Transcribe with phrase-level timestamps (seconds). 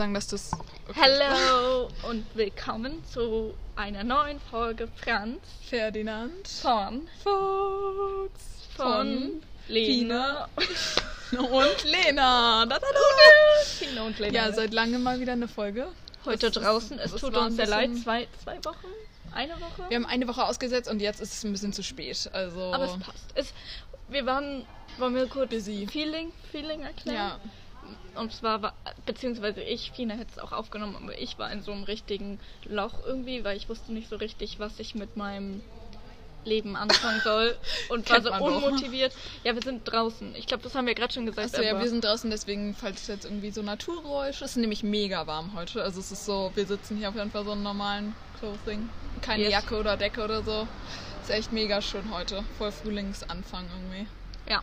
[0.00, 0.50] sagen, dass das.
[0.88, 0.98] Okay.
[0.98, 6.48] Hallo und willkommen zu einer neuen Folge Franz Ferdinand.
[6.48, 8.42] von Fuchs.
[8.74, 10.48] von Lena.
[11.32, 12.64] Und Lena.
[12.64, 13.78] Da, da, da.
[13.78, 14.32] Tina und Lena.
[14.34, 15.88] Ja, seit langem mal wieder eine Folge.
[16.24, 16.98] heute das ist- draußen.
[16.98, 17.90] Es tut uns sehr leid.
[18.02, 18.86] Zwei, zwei Wochen?
[19.34, 19.84] Eine Woche?
[19.90, 22.30] Wir haben eine Woche ausgesetzt und jetzt ist es ein bisschen zu spät.
[22.32, 22.72] Also.
[22.72, 23.24] Aber es passt.
[23.34, 23.52] Es,
[24.08, 24.64] wir waren,
[24.96, 25.86] wollen wir kurz Busy.
[25.86, 27.16] Feeling, Feeling erklären?
[27.16, 27.40] Ja.
[28.14, 28.74] Und zwar war,
[29.06, 32.94] beziehungsweise ich, Fina hätte es auch aufgenommen, aber ich war in so einem richtigen Loch
[33.06, 35.62] irgendwie, weil ich wusste nicht so richtig, was ich mit meinem
[36.44, 37.56] Leben anfangen soll
[37.90, 39.12] und war so unmotiviert.
[39.44, 40.34] Ja, wir sind draußen.
[40.36, 41.54] Ich glaube, das haben wir gerade schon gesagt.
[41.54, 44.44] Achso, ja, wir sind draußen, deswegen, falls es jetzt irgendwie so Naturgeräusche.
[44.44, 45.82] Es ist nämlich mega warm heute.
[45.82, 48.88] Also es ist so, wir sitzen hier auf jeden Fall so einen normalen Clothing.
[49.20, 49.52] Keine Yes.
[49.52, 50.66] Jacke oder Decke oder so.
[51.22, 52.42] Ist echt mega schön heute.
[52.56, 54.06] Voll Frühlingsanfang irgendwie.
[54.48, 54.62] ja.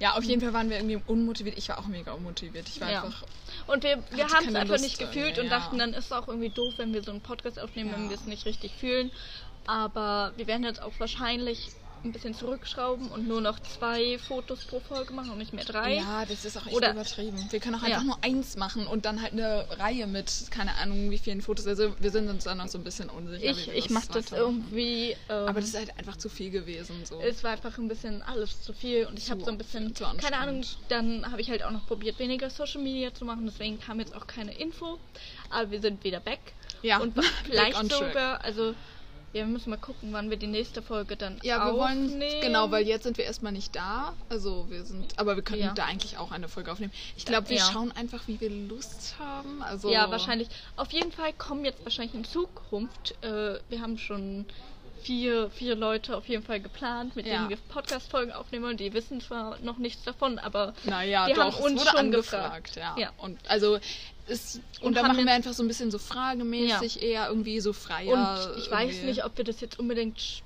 [0.00, 1.58] Ja, auf jeden Fall waren wir irgendwie unmotiviert.
[1.58, 2.68] Ich war auch mega unmotiviert.
[2.68, 3.02] Ich war Ja.
[3.04, 3.22] einfach.
[3.66, 5.50] Und wir, wir haben es einfach Lust nicht gefühlt und ja.
[5.50, 8.08] dachten, dann ist es auch irgendwie doof, wenn wir so einen Podcast aufnehmen, wenn Ja.
[8.10, 9.10] wir es nicht richtig fühlen.
[9.66, 11.70] Aber wir werden jetzt auch wahrscheinlich
[12.04, 15.94] ein bisschen zurückschrauben und nur noch zwei Fotos pro Folge machen und nicht mehr drei.
[15.96, 17.46] Ja, das ist auch echt Oder- übertrieben.
[17.50, 17.86] Wir können auch Ja.
[17.96, 21.66] einfach nur eins machen und dann halt eine Reihe mit, keine Ahnung, wie vielen Fotos.
[21.66, 23.44] Also wir sind uns da noch so ein bisschen unsicher.
[23.50, 25.10] ich ich mache das irgendwie.
[25.28, 27.04] Ähm, Aber das ist halt einfach zu viel gewesen.
[27.04, 27.20] So.
[27.20, 30.04] es war einfach ein bisschen alles zu viel und ich habe so ein bisschen, zu
[30.18, 33.78] keine Ahnung, dann habe ich halt auch noch probiert, weniger Social Media zu machen, deswegen
[33.80, 34.98] kam jetzt auch keine Info,
[35.50, 36.40] aber wir sind wieder back
[36.82, 37.14] Ja, und
[37.44, 38.74] vielleicht sogar, also
[39.32, 42.20] ja, wir müssen mal gucken, wann wir die nächste Folge dann Ja, wir aufnehmen.
[42.20, 44.12] wollen genau, weil jetzt sind wir erstmal nicht da.
[44.28, 45.72] Also wir sind, aber wir können Ja.
[45.72, 46.92] da eigentlich auch eine Folge aufnehmen.
[47.16, 47.64] Ich glaube, wir Ja.
[47.72, 49.62] schauen einfach, wie wir Lust haben.
[49.62, 50.48] Also Ja, wahrscheinlich.
[50.76, 54.46] Auf jeden Fall kommen jetzt wahrscheinlich in Zukunft, äh, wir haben schon
[55.02, 57.34] vier, vier Leute auf jeden Fall geplant, mit Ja.
[57.38, 58.76] denen wir Podcast-Folgen aufnehmen wollen.
[58.76, 62.76] Die wissen zwar noch nichts davon, aber Naja, die doch, haben uns schon angefragt, gefragt.
[62.76, 63.02] ja.
[63.04, 63.12] Ja.
[63.18, 63.78] Und also
[64.28, 67.72] ist, und, Und da machen wir einfach so ein bisschen so fragemäßig eher irgendwie so
[67.72, 68.12] freier.
[68.12, 70.42] Und ich weiß nicht, ob wir das jetzt unbedingt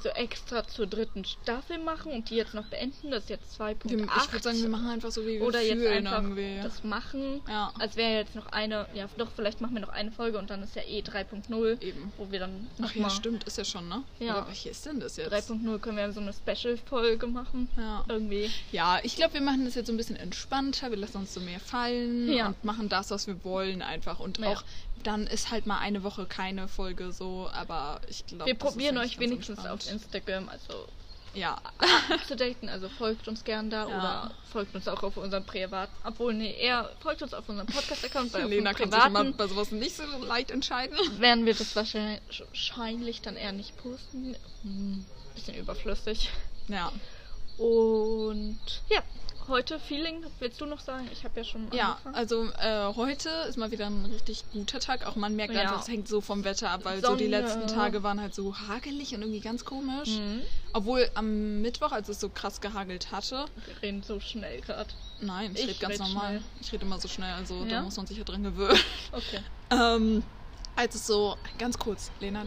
[0.00, 3.10] so extra zur dritten Staffel machen und die jetzt noch beenden.
[3.10, 3.76] Das ist jetzt 2.8.
[3.90, 6.60] wir, ich würde sagen, wir machen einfach so, wie wir oder jetzt einfach irgendwie.
[6.62, 7.40] das machen.
[7.48, 7.72] Ja.
[7.78, 10.62] Als wäre jetzt noch eine, ja doch, vielleicht machen wir noch eine Folge und dann
[10.62, 11.80] ist ja eh 3.0.
[11.82, 12.12] Eben.
[12.16, 14.02] Wo wir dann Ach ja, stimmt, ist ja schon, ne?
[14.18, 14.36] Ja.
[14.36, 15.32] Aber welche ist denn das jetzt?
[15.32, 17.68] 3.0 können wir so eine Special-Folge machen.
[17.76, 18.04] Ja.
[18.08, 18.50] Irgendwie.
[18.72, 20.90] Ja, ich glaube, wir machen das jetzt so ein bisschen entspannter.
[20.90, 22.48] Wir lassen uns so mehr fallen Ja.
[22.48, 24.20] und machen das, was wir wollen einfach.
[24.20, 24.48] Und Ja.
[24.48, 24.62] auch
[25.02, 28.46] dann ist halt mal eine Woche keine Folge so, aber ich glaube.
[28.46, 30.86] Wir probieren euch wenigstens auf Instagram, also
[31.34, 31.58] Ja,
[32.26, 32.68] zu daten.
[32.68, 33.98] Also folgt uns gern da Ja.
[33.98, 35.90] oder folgt uns auch auf unserem Privat.
[36.04, 39.36] Obwohl, nee, eher folgt uns auf unserem Podcast-Account, weil Lena kann dem sich immer privaten
[39.36, 40.96] bei sowas nicht so leicht entscheiden.
[41.20, 44.36] werden wir das wahrscheinlich wahrscheinlich dann eher nicht posten.
[44.62, 45.04] Hm,
[45.34, 46.30] bisschen überflüssig.
[46.68, 46.92] Ja.
[47.58, 49.02] Und ja,
[49.48, 51.08] heute Feeling, willst du noch sagen?
[51.12, 52.14] Ich habe ja schon Ja, angefangen.
[52.14, 55.06] also äh, heute ist mal wieder ein richtig guter Tag.
[55.06, 55.62] Auch man merkt Ja.
[55.62, 57.40] einfach, es hängt so vom Wetter ab, weil so die Sonne.
[57.40, 60.10] letzten Tage waren halt so hagelig und irgendwie ganz komisch.
[60.18, 60.42] Mhm.
[60.72, 64.90] Obwohl am Mittwoch, als es so krass gehagelt hatte, Wir reden so schnell gerade.
[65.20, 66.26] nein, ich, Ich rede ganz red normal.
[66.28, 66.42] schnell.
[66.60, 67.82] Ich rede immer so schnell, also da Ja?
[67.82, 68.78] muss man sich ja dran gewöhnen.
[69.12, 69.40] Okay.
[69.70, 70.22] Ähm,
[70.76, 72.46] als es so, ganz kurz, Lena,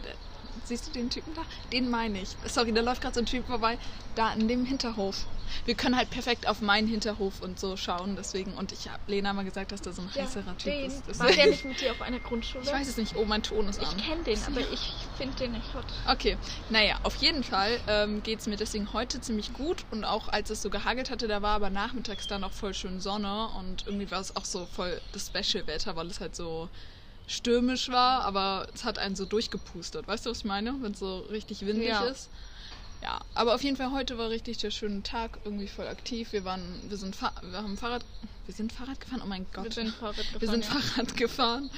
[0.64, 1.42] siehst du den Typen da?
[1.72, 2.30] Den meine ich.
[2.46, 3.78] Sorry, da läuft gerade so ein Typ vorbei.
[4.16, 5.24] Da in dem Hinterhof.
[5.64, 8.54] Wir können halt perfekt auf meinen Hinterhof und so schauen, deswegen.
[8.54, 11.18] Und ich habe Lena mal gesagt, dass da so ein heißerer Typ den, ist.
[11.18, 11.50] war der Deswegen.
[11.50, 12.64] nicht mit dir auf einer Grundschule?
[12.64, 13.16] Ich weiß es nicht.
[13.16, 13.96] Oh, mein Ton ist Ich an.
[13.96, 15.84] kenne den, aber ich finde den nicht hot.
[16.08, 16.36] Okay,
[16.70, 19.84] naja, auf jeden Fall ähm, geht es mir deswegen heute ziemlich gut.
[19.90, 23.00] Und auch als es so gehagelt hatte, da war aber nachmittags dann auch voll schön
[23.00, 23.48] Sonne.
[23.58, 26.68] Und irgendwie war es auch so voll das Special-Wetter, weil es halt so
[27.28, 30.06] stürmisch war, aber es hat einen so durchgepustet.
[30.08, 30.74] Weißt du, was ich meine?
[30.80, 32.02] Wenn es so richtig windig Ja.
[32.04, 32.28] ist.
[33.02, 36.32] Ja, aber auf jeden Fall heute war richtig der schöne Tag, irgendwie voll aktiv.
[36.32, 38.04] Wir waren, wir sind, Fa wir haben Fahrrad,
[38.46, 39.22] wir sind Fahrrad gefahren.
[39.24, 40.40] Oh mein Gott, Wir sind Fahrrad gefahren.
[40.40, 40.70] wir sind ja.
[40.70, 41.70] Fahrrad gefahren.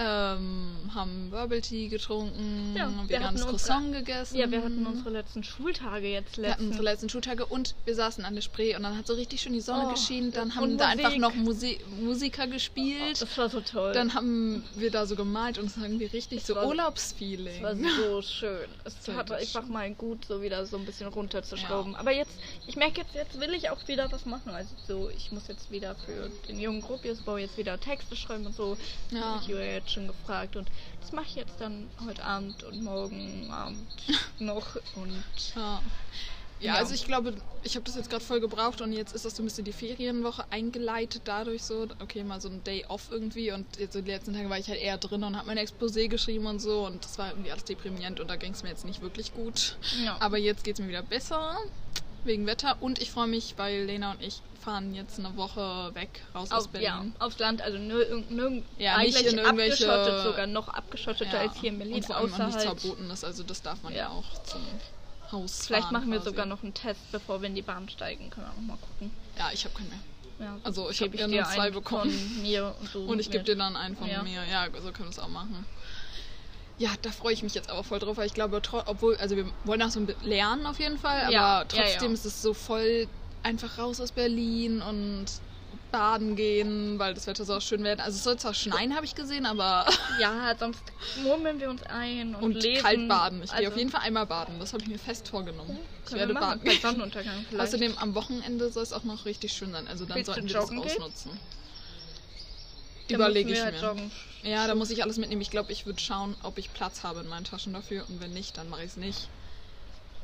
[0.00, 4.36] Ähm, haben Bubble Tea getrunken, Ja, veganes hatten Croissant gegessen.
[4.36, 6.66] Ja, wir hatten unsere letzten Schultage jetzt Wir hatten letzten.
[6.68, 9.54] unsere letzten Schultage und wir saßen an der Spree und dann hat so richtig schön
[9.54, 10.30] die Sonne Oh, geschienen.
[10.32, 13.20] Dann haben da einfach noch Musi Musiker gespielt.
[13.20, 13.92] das war so toll.
[13.92, 17.56] Dann haben wir da so gemalt und es war irgendwie richtig Es so Urlaubsfeeling.
[17.56, 18.68] Es war so schön.
[18.84, 21.96] Es hat einfach mal gut, so wieder so ein bisschen runterzuschrauben.
[21.96, 22.30] Aber jetzt,
[22.68, 24.50] ich merke jetzt, jetzt will ich auch wieder was machen.
[24.52, 28.54] Also so, ich muss jetzt wieder für den jungen Gruppiusbau jetzt wieder Texte schreiben und
[28.54, 28.76] so.
[29.10, 29.40] Ja.
[29.42, 29.48] ich
[29.88, 30.54] Jetzt schon gefragt.
[30.56, 30.68] Und
[31.00, 33.78] das mache ich jetzt dann heute Abend und morgen Abend
[34.38, 34.76] noch.
[34.96, 35.22] Und
[35.56, 35.82] Ja.
[36.60, 36.74] Ja, Ja.
[36.74, 39.42] also ich glaube, ich habe das jetzt gerade voll gebraucht und jetzt ist das so
[39.42, 43.64] ein bisschen die Ferienwoche eingeleitet dadurch so, okay, mal so ein Day off irgendwie und
[43.78, 46.46] jetzt so die letzten Tage war ich halt eher drin und habe mein Exposé geschrieben
[46.46, 49.00] und so und das war irgendwie alles deprimierend und da ging es mir jetzt nicht
[49.02, 49.76] wirklich gut.
[50.04, 50.16] ja.
[50.20, 51.56] Aber jetzt geht es mir wieder besser
[52.24, 56.22] wegen Wetter und ich freue mich, weil Lena und ich fahren jetzt eine Woche weg,
[56.34, 56.86] raus Auf, aus Berlin.
[56.88, 61.48] ja, aufs Land, also nir nirg Ja, nicht in irgendwelche- abgeschottet, sogar noch abgeschotteter Ja,
[61.50, 62.80] als hier in Berlin, Und vor allem auch nichts außerhalb.
[62.80, 64.08] verboten ist, also das darf man ja, Ja.
[64.08, 64.60] auch zum
[65.30, 66.30] Haus Vielleicht machen wir quasi.
[66.30, 68.30] sogar noch einen Test, bevor wir in die Bahn steigen.
[68.30, 69.10] Können wir auch mal gucken.
[69.38, 69.98] Ja, ich habe keinen mehr.
[70.40, 72.10] Ja, Also, ich geb hab ja nur zwei bekommen.
[72.10, 74.22] Von mir und du Und ich gebe dir dann einen von Ja.
[74.22, 74.42] mir.
[74.50, 75.66] Ja, so können wir es auch machen.
[76.78, 79.46] Ja, da freue ich mich jetzt aber voll drauf, weil ich glaube, obwohl, also wir
[79.64, 82.54] wollen auch so ein bisschen lernen auf jeden Fall, aber Ja, trotzdem ist es so
[82.54, 83.08] voll
[83.42, 85.26] einfach raus aus Berlin und
[85.90, 88.00] baden gehen, weil das Wetter soll schön werden.
[88.00, 89.86] Also es soll zwar schneien, habe ich gesehen, aber
[90.20, 90.82] Ja, sonst
[91.22, 92.82] murmeln wir uns ein und, und lesen.
[92.82, 93.42] kalt baden.
[93.42, 94.58] Ich gehe Also, auf jeden Fall einmal baden.
[94.58, 95.78] Das habe ich mir fest vorgenommen.
[96.06, 96.60] ich werde baden.
[96.64, 97.68] Bei Sonnenuntergang vielleicht.
[97.68, 99.88] Außerdem am Wochenende soll es auch noch richtig schön sein.
[99.88, 101.30] Also dann Willst sollten wir das ausnutzen.
[103.08, 103.80] Da Überlege ich mir.
[103.80, 104.10] joggen.
[104.42, 105.40] Ja, da muss ich alles mitnehmen.
[105.40, 108.04] Ich glaube, ich würde schauen, ob ich Platz habe in meinen Taschen dafür.
[108.08, 109.28] Und wenn nicht, dann mache ich es nicht.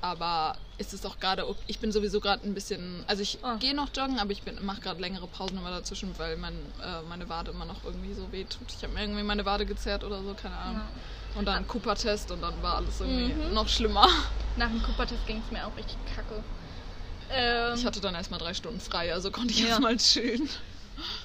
[0.04, 3.56] Aber es ist auch gerade, ich bin sowieso gerade ein bisschen, also ich Ah.
[3.56, 7.30] gehe noch joggen, aber ich mache gerade längere Pausen immer dazwischen, weil mein, äh, meine
[7.30, 8.70] Wade immer noch irgendwie so wehtut.
[8.76, 10.82] Ich habe mir irgendwie meine Wade gezerrt oder so, keine Ahnung.
[11.34, 13.54] Und dann Cooper-Test und dann war alles irgendwie Mhm.
[13.54, 14.06] noch schlimmer.
[14.56, 16.44] Nach dem Cooper-Test ging es mir auch richtig kacke.
[17.30, 19.68] Ähm, Ich hatte dann erstmal drei Stunden frei, also konnte ich Ja.
[19.68, 20.50] erstmal chillen.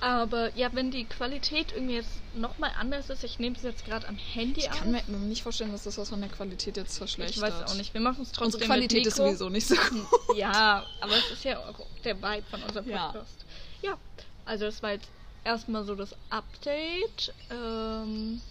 [0.02, 4.08] Aber ja, wenn die Qualität irgendwie jetzt nochmal anders ist, ich nehme es jetzt gerade
[4.08, 4.80] am Handy Ich auf.
[4.80, 7.36] kann mir nicht vorstellen, dass das was von der Qualität jetzt verschlechtert.
[7.36, 7.94] ich weiß auch nicht.
[7.94, 10.38] Wir machen es trotzdem Unsere Qualität ist sowieso nicht so gut.
[10.38, 13.08] Ja, aber es ist ja auch der Vibe von unserem Ja.
[13.08, 13.46] Podcast.
[13.82, 13.98] Ja,
[14.46, 15.08] also das war jetzt
[15.44, 17.34] erstmal so das Update.
[17.52, 18.42] Ähm,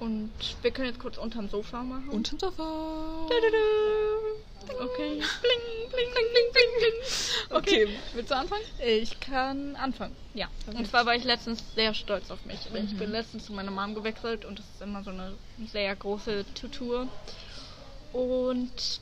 [0.00, 0.30] und
[0.62, 2.08] wir können jetzt kurz unterm Sofa machen.
[2.10, 2.62] Unterm Sofa.
[4.68, 5.20] Okay.
[5.42, 7.56] Bling, bling, bling, bling, bling, bling.
[7.56, 8.62] Okay, willst du anfangen?
[8.84, 10.14] Ich kann anfangen.
[10.34, 10.48] Ja.
[10.76, 12.58] Und zwar war ich letztens sehr stolz auf mich.
[12.72, 12.98] weil Ich Mhm.
[12.98, 15.34] bin letztens zu meiner Mom gewechselt und das ist immer so eine
[15.72, 17.06] sehr große Tutur.
[18.12, 19.00] Und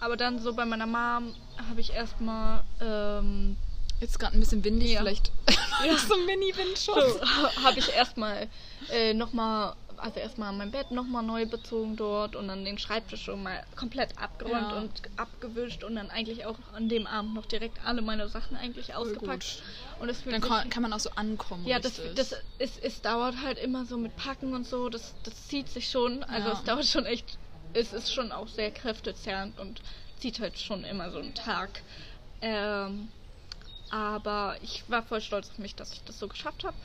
[0.00, 1.34] aber dann so bei meiner Mom
[1.70, 3.56] habe ich erstmal ähm,
[4.00, 4.98] Jetzt gerade ein bisschen windig, Ja.
[5.00, 5.30] vielleicht
[5.86, 5.96] Ja.
[6.08, 7.14] so ein Mini-Windschutz.
[7.14, 8.48] so, habe ich erstmal
[8.90, 13.42] äh, nochmal, also erstmal mein Bett nochmal neu bezogen dort und dann den Schreibtisch schon
[13.42, 14.76] mal komplett abgeräumt Ja.
[14.76, 18.94] und abgewischt und dann eigentlich auch an dem Abend noch direkt alle meine Sachen eigentlich
[18.94, 19.62] ausgepackt.
[19.98, 21.66] Und es fühlt Dann kann, kann man auch so ankommen.
[21.66, 25.48] ja, das, das ist, es dauert halt immer so mit Packen und so, das, das
[25.48, 26.22] zieht sich schon.
[26.24, 26.52] Also Ja.
[26.54, 27.38] es dauert schon echt,
[27.72, 29.80] es ist schon auch sehr kräftezehrend und
[30.18, 31.82] zieht halt schon immer so einen Tag.
[32.42, 33.08] Ähm,
[33.88, 36.76] aber ich war voll stolz auf mich, dass ich das so geschafft habe.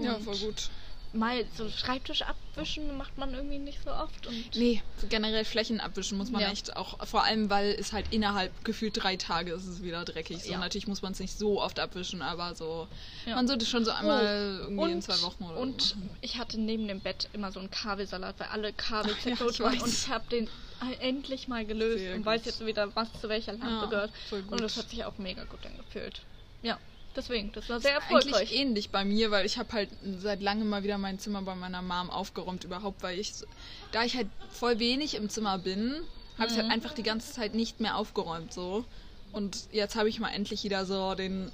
[0.00, 0.70] ja, voll gut.
[1.12, 4.26] Mal so Schreibtisch abwischen macht man irgendwie nicht so oft.
[4.26, 6.50] Und Nee, generell Flächen abwischen muss man Ja.
[6.50, 10.42] echt auch, vor allem weil es halt innerhalb gefühlt drei Tage ist es wieder dreckig.
[10.42, 10.58] So Ja.
[10.58, 12.88] natürlich muss man es nicht so oft abwischen, aber so,
[13.26, 13.34] Ja.
[13.36, 16.58] man sollte schon so einmal Oh, irgendwie in zwei Wochen oder und so ich hatte
[16.58, 20.24] neben dem Bett immer so einen Kabelsalat, weil alle Kabel ich waren und ich habe
[20.30, 20.48] den
[21.00, 22.26] endlich mal gelöst Sehr und gut.
[22.26, 24.12] weiß jetzt wieder, was zu welcher Lampe gehört.
[24.30, 26.22] Und das hat sich auch mega gut angefühlt.
[26.62, 26.78] Ja,
[27.16, 28.52] deswegen, das war sehr Das ist eigentlich erfolgreich.
[28.54, 29.88] ähnlich bei mir, weil ich habe halt
[30.18, 33.32] seit langem mal wieder mein Zimmer bei meiner Mom aufgeräumt überhaupt, weil ich,
[33.92, 35.94] da ich halt voll wenig im Zimmer bin,
[36.38, 36.72] habe ich halt Mhm.
[36.72, 38.84] einfach die ganze Zeit nicht mehr aufgeräumt so.
[39.32, 41.50] Und jetzt habe ich mal endlich wieder so den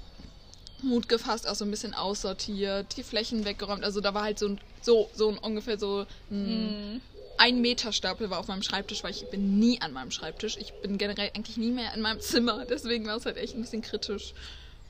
[0.81, 3.83] Mut gefasst, auch so ein bisschen aussortiert, die Flächen weggeräumt.
[3.83, 7.01] Also da war halt so ein, so, so ein ungefähr so ein Mhm.
[7.37, 10.57] ein Meter Stapel war auf meinem Schreibtisch, weil ich bin nie an meinem Schreibtisch.
[10.57, 12.65] Ich bin generell eigentlich nie mehr in meinem Zimmer.
[12.69, 14.33] Deswegen war es halt echt ein bisschen kritisch.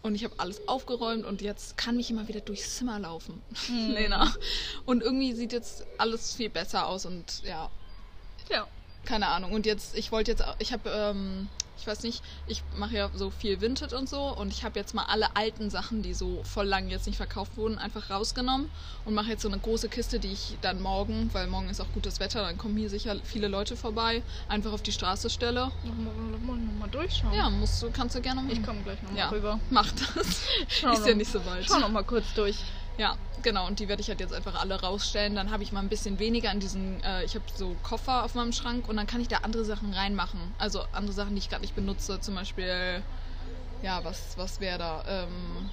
[0.02, 3.42] Und ich habe alles aufgeräumt und jetzt kann ich immer wieder durchs Zimmer laufen.
[3.68, 3.92] Mhm.
[3.92, 4.34] Lena.
[4.86, 7.70] Und irgendwie sieht jetzt alles viel besser aus und ja,
[8.50, 8.68] Ja.
[9.06, 9.52] Keine Ahnung.
[9.54, 11.48] Und jetzt, ich wollte jetzt, auch- ich habe, ähm,
[11.80, 14.94] ich weiß nicht, ich mache ja so viel Vinted und so und ich habe jetzt
[14.94, 18.70] mal alle alten Sachen, die so voll lang jetzt nicht verkauft wurden, einfach rausgenommen
[19.06, 21.88] und mache jetzt so eine große Kiste, die ich dann morgen, weil morgen ist auch
[21.94, 25.72] gutes Wetter, dann kommen hier sicher viele Leute vorbei, einfach auf die Straße stelle.
[25.86, 27.32] Nochmal noch mal, noch mal durchschauen.
[27.34, 28.52] Ja, musst du, kannst du gerne machen.
[28.52, 29.60] Ich komme gleich nochmal ja, rüber.
[29.70, 30.42] mach das.
[30.68, 31.64] Schau ist ja noch- nicht so weit.
[31.66, 32.58] Schau noch mal kurz durch.
[33.00, 33.66] Ja, genau.
[33.66, 35.34] Und die werde ich halt jetzt einfach alle rausstellen.
[35.36, 37.02] Dann habe ich mal ein bisschen weniger in diesen.
[37.04, 39.94] Äh, ich habe so Koffer auf meinem Schrank und dann kann ich da andere Sachen
[39.94, 40.40] reinmachen.
[40.58, 42.20] Also andere Sachen, die ich gerade nicht benutze.
[42.20, 43.02] Zum Beispiel.
[43.82, 45.04] Ja, was, was wäre da?
[45.08, 45.70] Ähm,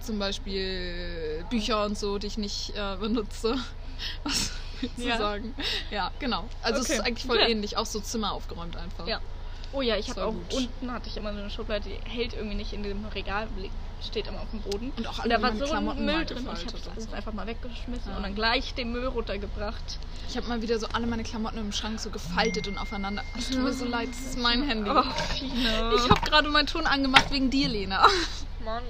[0.00, 3.54] zum Beispiel Bücher und so, die ich nicht äh, benutze.
[4.22, 5.18] Was willst du Ja.
[5.18, 5.54] sagen?
[5.90, 6.44] Ja, genau.
[6.62, 6.94] Also es Okay.
[7.00, 7.48] ist eigentlich voll Ja.
[7.48, 7.76] ähnlich.
[7.76, 9.06] Auch so Zimmer aufgeräumt einfach.
[9.06, 9.20] Ja.
[9.72, 10.54] Oh ja, ich habe auch gut.
[10.54, 13.48] unten hatte ich immer so eine Schublade, die hält irgendwie nicht in dem Regal,
[14.06, 14.92] steht immer auf dem Boden.
[14.96, 16.88] Und auch alle da war so ein Klamotten Müll mal drin und ich habe das
[16.88, 18.16] alles einfach mal weggeschmissen Ja.
[18.16, 19.98] und dann gleich den Müll runtergebracht.
[20.28, 23.22] Ich habe mal wieder so alle meine Klamotten im Schrank so gefaltet und aufeinander.
[23.38, 24.90] Es tut mir so leid, das ist mein Handy.
[24.90, 25.02] Oh.
[25.96, 28.06] Ich habe gerade meinen Ton angemacht wegen dir, Lena.
[28.64, 28.82] Mann.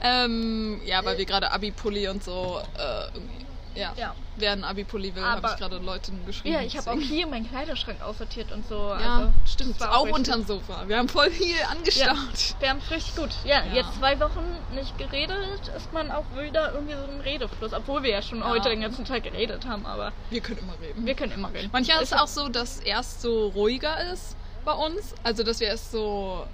[0.00, 3.92] Ähm, ja, weil wir gerade Abi-Pulli und so äh, irgendwie Ja.
[3.96, 4.14] Ja.
[4.36, 6.54] Wer ein Abi-Pulli will, habe ich gerade Leuten geschrieben.
[6.54, 8.74] Ja, ich habe auch hier meinen Kleiderschrank aussortiert und so.
[8.74, 9.82] Ja, also, stimmt.
[9.82, 10.84] Auch, richtig- unterm Sofa.
[10.88, 12.54] Wir haben voll viel angestaut.
[12.60, 13.30] Wir haben es richtig gut.
[13.44, 13.72] Ja, Ja.
[13.74, 15.36] jetzt zwei Wochen nicht geredet,
[15.76, 17.72] ist man auch wieder irgendwie so im Redefluss.
[17.72, 18.48] Obwohl wir ja schon Ja.
[18.48, 21.06] heute den ganzen Tag geredet haben, aber Wir können immer reden.
[21.06, 21.70] wir können immer reden.
[21.72, 25.14] Manchmal ist Ist es auch so, dass erst so ruhiger ist bei uns.
[25.22, 26.46] Also, dass wir erst so.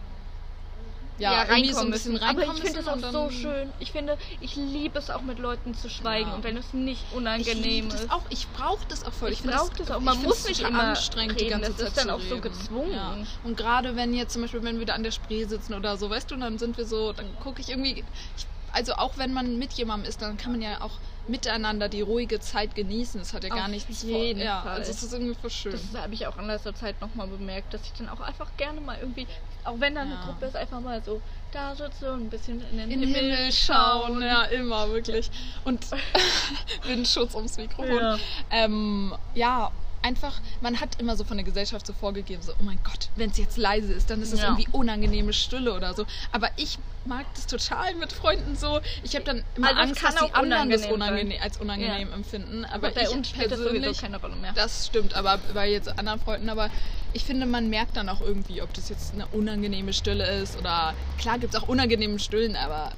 [1.22, 2.24] Ja, irgendwie so ein bisschen müssen.
[2.24, 3.72] reinkommen Aber ich finde es auch so dann- schön.
[3.78, 6.34] Ich finde, ich liebe es auch mit Leuten zu schweigen Ja.
[6.36, 8.10] und wenn es nicht Ich unangenehm das ist.
[8.10, 8.22] auch.
[8.30, 9.30] Ich brauche das auch voll.
[9.32, 9.98] Ich find brauch das auch.
[9.98, 11.62] ich Man muss nicht immer anstrengend, die reden.
[11.62, 12.42] ganze Das Zeit ist dann zu auch so reden.
[12.42, 12.92] gezwungen.
[12.92, 13.16] Ja.
[13.44, 16.10] Und gerade wenn jetzt zum Beispiel, wenn wir da an der Spree sitzen oder so,
[16.10, 18.04] weißt du, dann sind wir so, dann gucke ich irgendwie.
[18.36, 20.98] Ich, also auch wenn man mit jemandem ist, dann kann man ja auch
[21.28, 23.20] miteinander die ruhige Zeit genießen.
[23.20, 24.44] Das hat ja gar Auf nichts jeden vor.
[24.46, 24.78] Ja, Fall.
[24.78, 25.72] also es ist irgendwie voll schön.
[25.72, 28.80] Das habe ich auch in letzter Zeit nochmal bemerkt, dass ich dann auch einfach gerne
[28.80, 29.26] mal irgendwie,
[29.64, 30.24] auch wenn da eine Ja.
[30.24, 31.20] Gruppe ist, einfach mal so
[31.52, 35.30] da sitze und ein bisschen in den, in den Himmel schauen, ja, immer, wirklich.
[35.64, 35.86] Und
[36.84, 37.96] Windschutz ums Mikrofon.
[37.96, 38.18] Ja.
[38.50, 39.70] Ähm, ja,
[40.02, 43.30] einfach, man hat immer so von der Gesellschaft so vorgegeben, so, oh mein Gott, wenn
[43.30, 44.48] es jetzt leise ist, dann ist es Ja.
[44.48, 46.04] irgendwie unangenehme Stille oder so.
[46.32, 48.80] Aber ich mag das total mit Freunden so.
[49.02, 52.64] Ich habe dann immer Also Angst, dass die anderen das unangenehm als unangenehm empfinden.
[52.64, 54.52] Aber bei ich uns spielt das persönlich, sowieso keine Rolle mehr.
[54.52, 56.70] das stimmt, aber bei jetzt anderen Freunden, aber
[57.12, 60.94] ich finde, man merkt dann auch irgendwie, ob das jetzt eine unangenehme Stille ist oder
[61.18, 62.92] klar gibt es auch unangenehme Stillen, aber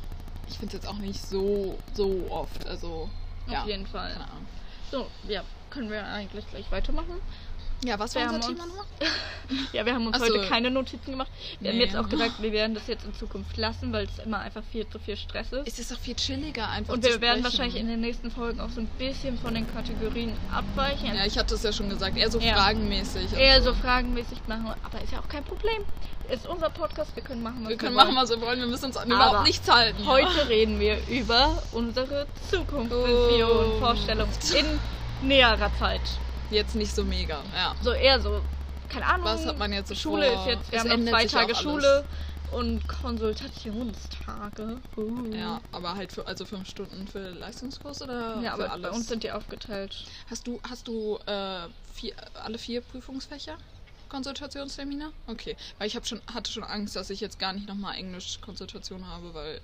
[0.49, 2.67] ich finde es jetzt auch nicht so, so oft.
[2.67, 3.09] Also,
[3.51, 3.63] ja.
[3.63, 4.15] Auf jeden Fall.
[4.91, 5.43] So, ja,
[5.75, 7.21] können wir eigentlich gleich weitermachen?
[7.85, 8.87] Ja, was war Wir unser haben Thema nochmal?
[9.75, 10.33] Ja, wir haben uns Ach so.
[10.33, 11.31] heute keine Notizen gemacht.
[11.61, 11.85] Wir haben Nee.
[11.85, 14.89] jetzt auch gesagt, wir werden das jetzt in Zukunft lassen, weil es immer einfach viel
[14.89, 15.69] zu viel Stress ist.
[15.69, 17.45] Es ist doch viel chilliger einfach Und wir werden sprechen.
[17.45, 21.15] wahrscheinlich in den nächsten Folgen auch so ein bisschen von den Kategorien abweichen.
[21.15, 22.55] Ja, ich hatte es ja schon gesagt, eher so Ja.
[22.55, 23.35] fragenmäßig.
[23.37, 25.83] Eher so fragenmäßig machen, aber ist ja auch kein Problem.
[26.33, 28.07] Ist unser Podcast, wir können machen, was Wir können wollen.
[28.15, 30.07] machen, was wir wollen, wir müssen uns an überhaupt nichts halten.
[30.07, 33.79] Heute reden wir über unsere Zukunftsvision, Oh.
[33.81, 34.29] Vorstellung
[34.59, 34.65] in
[35.25, 36.01] näherer Zeit.
[36.51, 37.75] Jetzt nicht so mega, ja.
[37.83, 38.41] So eher so,
[38.89, 39.27] keine Ahnung.
[39.27, 40.41] Was hat man jetzt so Schule vor?
[40.41, 42.05] ist jetzt, wir Es haben noch zwei Tage Schule
[42.53, 44.79] und Konsultationstage.
[44.97, 45.35] Uh.
[45.35, 48.91] Ja, aber halt für also fünf Stunden für Leistungskurs oder Ja, für aber alles?
[48.91, 50.05] bei uns sind die aufgeteilt.
[50.31, 53.57] Hast du, hast du äh, vier, alle vier Prüfungsfächer?
[54.09, 55.11] Konsultationstermine?
[55.27, 55.57] Okay.
[55.79, 59.35] Weil ich hab schon, hatte schon Angst, dass ich jetzt gar nicht nochmal Englisch-Konsultation habe,
[59.35, 59.61] weil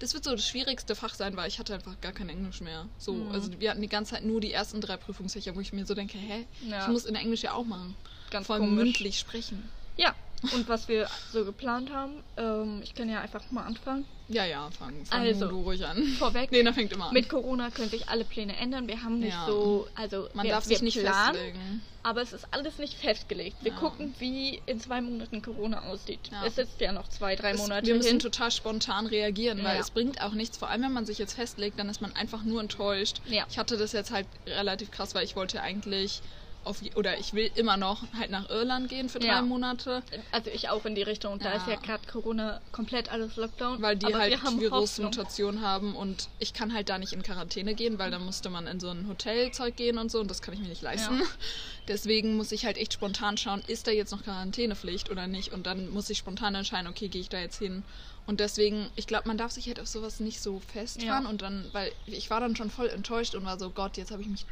[0.00, 2.88] das wird so das schwierigste Fach sein, weil ich hatte einfach gar kein Englisch mehr.
[2.98, 3.32] So, Mhm.
[3.32, 5.94] also wir hatten die ganze Zeit nur die ersten drei Prüfungsfächer, wo ich mir so
[5.94, 6.46] denke, hä?
[6.68, 6.82] Ja.
[6.82, 7.96] Ich muss in Englisch ja auch machen.
[8.30, 8.84] Ganz Vor allem komisch.
[8.84, 9.68] mündlich sprechen.
[9.96, 10.14] Ja,
[10.54, 14.04] und was wir so geplant haben, ähm, ich kann ja einfach mal anfangen.
[14.32, 16.04] Ja, ja, fang, fang Also, du ruhig an.
[16.18, 17.12] Vorweg, da fängt immer an.
[17.14, 18.86] mit Corona können sich alle Pläne ändern.
[18.86, 19.44] Wir haben nicht Ja.
[19.46, 21.82] so, also Man wir, darf wir sich nicht planen, festlegen.
[22.04, 23.56] aber es ist alles nicht festgelegt.
[23.62, 23.78] Wir Ja.
[23.78, 26.20] gucken, wie in zwei Monaten Corona aussieht.
[26.30, 26.44] Ja.
[26.46, 28.18] Es ist ja noch zwei, drei Es- Monate wir müssen hin.
[28.20, 30.56] total spontan reagieren, weil es bringt auch nichts.
[30.58, 33.20] Vor allem, wenn man sich jetzt festlegt, dann ist man einfach nur enttäuscht.
[33.26, 36.22] Ich hatte das jetzt halt relativ krass, weil ich wollte eigentlich
[36.64, 39.42] auf, oder ich will immer noch halt nach Irland gehen für drei Ja.
[39.42, 40.02] Monate,
[40.32, 41.32] Also ich auch in die Richtung.
[41.34, 41.56] Und da Ja.
[41.56, 43.80] ist ja gerade Corona komplett alles Lockdown.
[43.82, 44.60] weil die aber halt haben Hoffnung.
[44.60, 48.66] Virusmutationen haben und ich kann halt da nicht in Quarantäne gehen, weil dann musste man
[48.66, 51.18] in so ein Hotelzeug gehen und so und das kann ich mir nicht leisten.
[51.20, 51.24] Ja.
[51.88, 55.66] Deswegen muss ich halt echt spontan schauen, ist da jetzt noch Quarantänepflicht oder nicht und
[55.66, 57.82] dann muss ich spontan entscheiden, okay, gehe ich da jetzt hin.
[58.26, 61.30] Und deswegen, ich glaube, man darf sich halt auf sowas nicht so festfahren Ja.
[61.30, 64.22] und dann, weil ich war dann schon voll enttäuscht und war so, Gott, jetzt habe
[64.22, 64.46] ich mich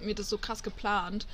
[0.00, 1.26] mir das so krass geplant.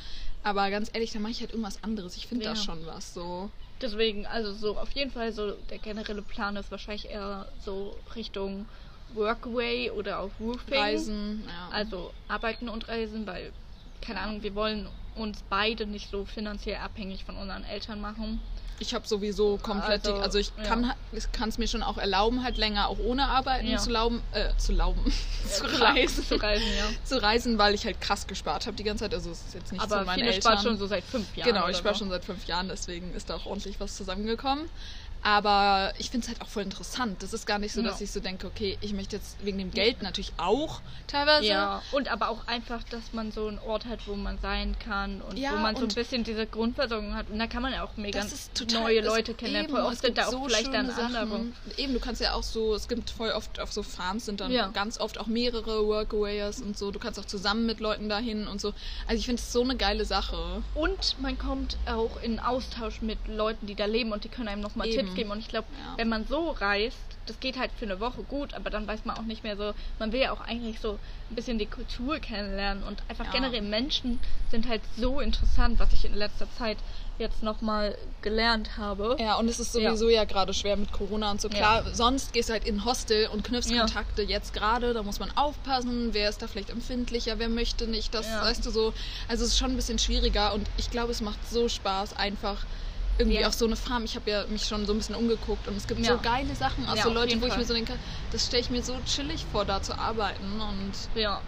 [0.42, 2.16] Aber ganz ehrlich, dann mache ich halt irgendwas anderes.
[2.16, 2.56] Ich finde da Ja.
[2.56, 3.50] schon was so.
[3.80, 8.66] Deswegen, also so auf jeden Fall so der generelle Plan ist wahrscheinlich eher so Richtung
[9.14, 10.74] Workaway oder auch Roofing.
[10.74, 11.68] Reisen, ja.
[11.70, 13.52] Also arbeiten und reisen, weil,
[14.00, 18.40] keine Ahnung, wir wollen uns beide nicht so finanziell abhängig von unseren Eltern machen.
[18.80, 20.64] Ich habe sowieso komplett, Also, die, also ich ja.
[20.64, 20.92] kann
[21.32, 23.78] kann es mir schon auch erlauben, halt länger auch ohne Arbeiten Ja.
[23.78, 25.12] zu lauben, äh, zu lauben,
[25.48, 26.84] zu reisen, Zu reisen, ja.
[27.04, 29.14] zu reisen, weil ich halt krass gespart habe die ganze Zeit.
[29.14, 30.42] Also es ist jetzt nicht Aber von meinen viele Eltern.
[30.52, 31.48] spart schon so seit fünf Jahren.
[31.52, 32.00] genau, ich spare so.
[32.00, 34.68] schon seit fünf Jahren, deswegen ist da auch ordentlich was zusammengekommen.
[35.26, 37.22] Aber ich finde es halt auch voll interessant.
[37.22, 38.04] Das ist gar nicht so, dass Ja.
[38.04, 41.46] ich so denke, okay, ich möchte jetzt wegen dem Geld natürlich auch teilweise.
[41.46, 45.22] Ja, und aber auch einfach, dass man so einen Ort hat, wo man sein kann
[45.22, 47.30] und Ja, wo man so ein bisschen diese Grundversorgung hat.
[47.30, 49.70] Und da kann man ja auch mega total, neue Leute kennenlernen.
[49.70, 51.46] Voll oft sind da auch so vielleicht dann andere.
[51.78, 54.52] Eben, du kannst ja auch so, es gibt voll oft auf so Farms sind dann
[54.52, 54.68] Ja.
[54.68, 56.90] ganz oft auch mehrere Workawayers und so.
[56.90, 58.74] Du kannst auch zusammen mit Leuten dahin und so.
[59.06, 60.62] Also ich finde es so eine geile Sache.
[60.74, 64.60] Und man kommt auch in Austausch mit Leuten, die da leben und die können einem
[64.60, 64.90] nochmal.
[64.90, 65.30] Tipps ausgeben.
[65.30, 65.94] Und ich glaube, Ja.
[65.98, 69.16] wenn man so reist, das geht halt für eine Woche gut, aber dann weiß man
[69.16, 70.98] auch nicht mehr so, man will ja auch eigentlich so
[71.30, 73.30] ein bisschen die Kultur kennenlernen und einfach Ja.
[73.32, 76.76] generell Menschen sind halt so interessant, was ich in letzter Zeit
[77.16, 79.16] jetzt nochmal gelernt habe.
[79.20, 81.48] Ja, und es ist sowieso ja, gerade schwer mit Corona und so.
[81.48, 83.80] Klar, sonst gehst du halt in ein Hostel und knüpfst Ja.
[83.84, 84.22] Kontakte.
[84.22, 88.12] Jetzt gerade, da muss man aufpassen, wer ist da vielleicht empfindlicher, wer möchte nicht.
[88.14, 88.42] Das, Ja.
[88.42, 88.92] weißt du so.
[89.28, 92.66] Also es ist schon ein bisschen schwieriger und ich glaube, es macht so Spaß, einfach
[93.18, 93.48] irgendwie Ja.
[93.48, 94.04] auch so eine Farm.
[94.04, 96.12] Ich habe ja mich schon so ein bisschen umgeguckt und es gibt Ja.
[96.12, 96.86] so geile Sachen.
[96.88, 97.58] Auch Ja, Leute, wo ich Fall.
[97.60, 97.94] mir so denke,
[98.32, 100.60] das stelle ich mir so chillig vor, da zu arbeiten.
[100.60, 101.40] Und Ja.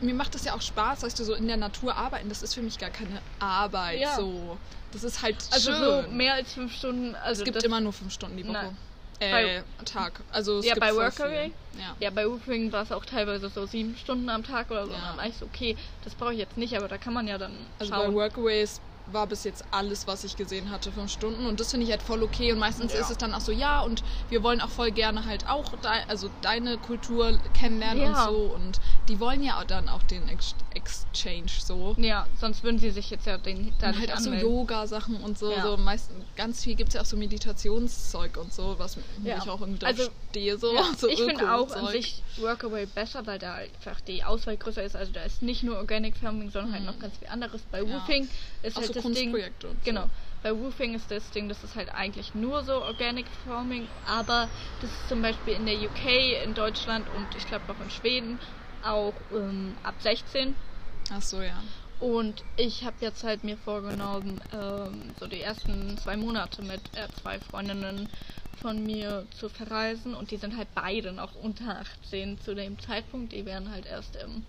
[0.00, 2.28] mir macht das ja auch Spaß, weißt du, so in der Natur arbeiten.
[2.28, 4.00] Das ist für mich gar keine Arbeit.
[4.16, 4.58] So.
[4.92, 6.04] Das ist halt Also schön.
[6.04, 7.14] so mehr als fünf Stunden.
[7.14, 8.52] Also Es gibt immer nur fünf Stunden die Woche.
[8.52, 8.76] Nein.
[9.22, 10.20] Äh, Tag.
[10.32, 11.52] Also es Ja, gibt bei Workaway?
[11.78, 11.94] Ja.
[12.00, 14.92] Ja, bei Woofing war es auch teilweise so sieben Stunden am Tag oder so.
[14.92, 14.96] Ja.
[14.98, 17.28] Und dann war ich so, okay, das brauche ich jetzt nicht, aber da kann man
[17.28, 18.14] ja dann Also bei schauen.
[18.14, 18.80] Workaways
[19.12, 21.46] war bis jetzt alles, was ich gesehen hatte, fünf Stunden.
[21.46, 22.52] Und das finde ich halt voll okay.
[22.52, 23.00] Und meistens Ja.
[23.00, 26.04] ist es dann auch so, ja, und wir wollen auch voll gerne halt auch dei
[26.08, 28.26] also deine Kultur kennenlernen Ja.
[28.26, 28.40] und so.
[28.54, 31.94] Und die wollen ja auch dann auch den Ex Exchange so.
[31.98, 34.32] ja, sonst würden sie sich jetzt ja den da Und nicht halt auch so.
[34.32, 35.50] Yoga-Sachen und so.
[35.50, 35.62] Ja.
[35.62, 39.38] so meist, ganz viel gibt es ja auch so Meditationszeug und so, was Ja.
[39.38, 40.58] ich auch irgendwie drauf Also, stehe.
[40.58, 44.56] So, Ja, so ich finde auch an sich Workaway besser, weil da einfach die Auswahl
[44.56, 44.96] größer ist.
[44.96, 46.86] Also da ist nicht nur Organic Farming, sondern halt Mhm.
[46.88, 47.62] noch ganz viel anderes.
[47.70, 47.86] Bei Ja.
[47.86, 48.28] Woofing
[48.62, 49.36] ist Auch halt so das Ding.
[49.62, 49.74] So.
[49.84, 50.10] Genau.
[50.42, 54.48] Bei Woofing ist das Ding, das ist halt eigentlich nur so Organic Farming, aber
[54.80, 58.40] das ist zum Beispiel in der UK, in Deutschland und ich glaube auch in Schweden
[58.82, 60.56] auch ähm, ab 16.
[61.10, 61.62] Ach so, ja.
[61.98, 67.08] Und ich habe jetzt halt mir vorgenommen, ähm, so die ersten zwei Monate mit äh,
[67.20, 68.10] zwei Freundinnen
[68.60, 70.14] von mir zu verreisen.
[70.14, 73.32] Und die sind halt beide noch unter 18 zu dem Zeitpunkt.
[73.32, 74.44] Die wären halt erst im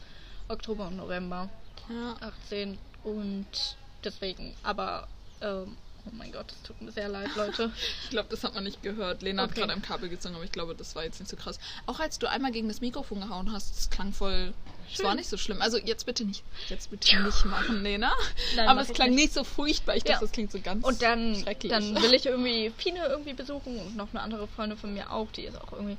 [0.48, 1.50] Oktober und November
[1.89, 2.15] Ja.
[2.20, 2.77] 18.
[3.03, 5.08] Und deswegen, aber,
[5.41, 7.72] ähm, oh mein Gott, es tut mir sehr leid, Leute.
[8.03, 9.22] Ich glaube, das hat man nicht gehört.
[9.22, 9.60] Lena hat Okay.
[9.62, 11.60] gerade am Kabel gezogen, aber ich glaube, das war jetzt nicht so krass.
[11.86, 14.53] Auch als du einmal gegen das Mikrofon gehauen hast, das klang voll.
[14.93, 15.62] Es war nicht so schlimm.
[15.62, 16.43] Also jetzt bitte nicht.
[16.67, 18.12] Jetzt bitte nicht machen, Lena.
[18.58, 19.17] Nein, aber mach es klang nicht.
[19.22, 19.96] nicht so furchtbar.
[19.96, 20.12] Ich Ja.
[20.13, 21.72] dachte, das klingt so ganz Und dann, schrecklich.
[21.72, 25.31] dann will ich irgendwie Fine irgendwie besuchen und noch eine andere Freundin von mir auch,
[25.31, 25.98] die ist auch irgendwie,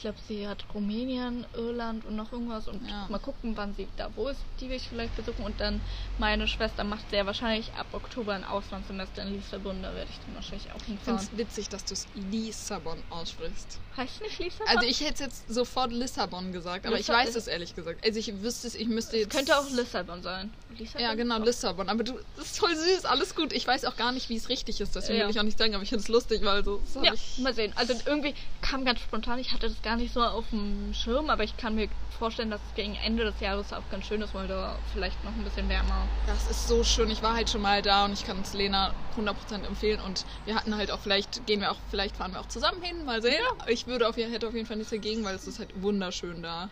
[0.00, 3.06] ich glaube, sie hat Rumänien, Irland und noch irgendwas und Ja.
[3.10, 5.78] mal gucken, wann sie da wo ist, die will ich vielleicht besuchen und dann
[6.16, 10.34] meine Schwester macht sehr wahrscheinlich ab Oktober ein Auslandssemester in Lissabon, da werde ich dann
[10.36, 11.28] wahrscheinlich auch ich finde hinfahren.
[11.32, 13.78] es witzig, dass du es Lissabon aussprichst.
[13.94, 14.68] Heißt nicht Lissabon?
[14.68, 18.02] Also ich hätte jetzt sofort Lissabon gesagt, aber ich Lissa- weiß es ehrlich gesagt.
[18.02, 19.36] Also ich wüsste es, ich müsste es jetzt...
[19.36, 20.50] könnte auch Lissabon sein.
[20.78, 21.02] Lissabon?
[21.02, 21.38] Ja, genau.
[21.40, 21.90] Lissabon.
[21.90, 23.52] Aber du, das ist voll süß, alles gut.
[23.52, 24.96] Ich weiß auch gar nicht, wie es richtig ist.
[24.96, 25.24] Deswegen Ja.
[25.24, 26.80] will ich auch nicht sagen, aber ich finde es lustig, weil so...
[27.02, 27.72] Ja, ich, mal sehen.
[27.76, 31.44] Also irgendwie kam ganz spontan, ich hatte das gar nicht so auf dem Schirm, aber
[31.44, 34.46] ich kann mir vorstellen, dass es gegen Ende des Jahres auch ganz schön ist, weil
[34.46, 36.06] da vielleicht noch ein bisschen wärmer.
[36.26, 37.10] Das ist so schön.
[37.10, 40.00] Ich war halt schon mal da und ich kann es Lena 100% empfehlen.
[40.00, 43.04] Und wir hatten halt auch, vielleicht gehen wir auch, vielleicht fahren wir auch zusammen hin,
[43.04, 43.40] mal sehen.
[43.68, 46.68] Ich würde auf, hätte auf jeden Fall nichts dagegen, weil es ist halt wunderschön da.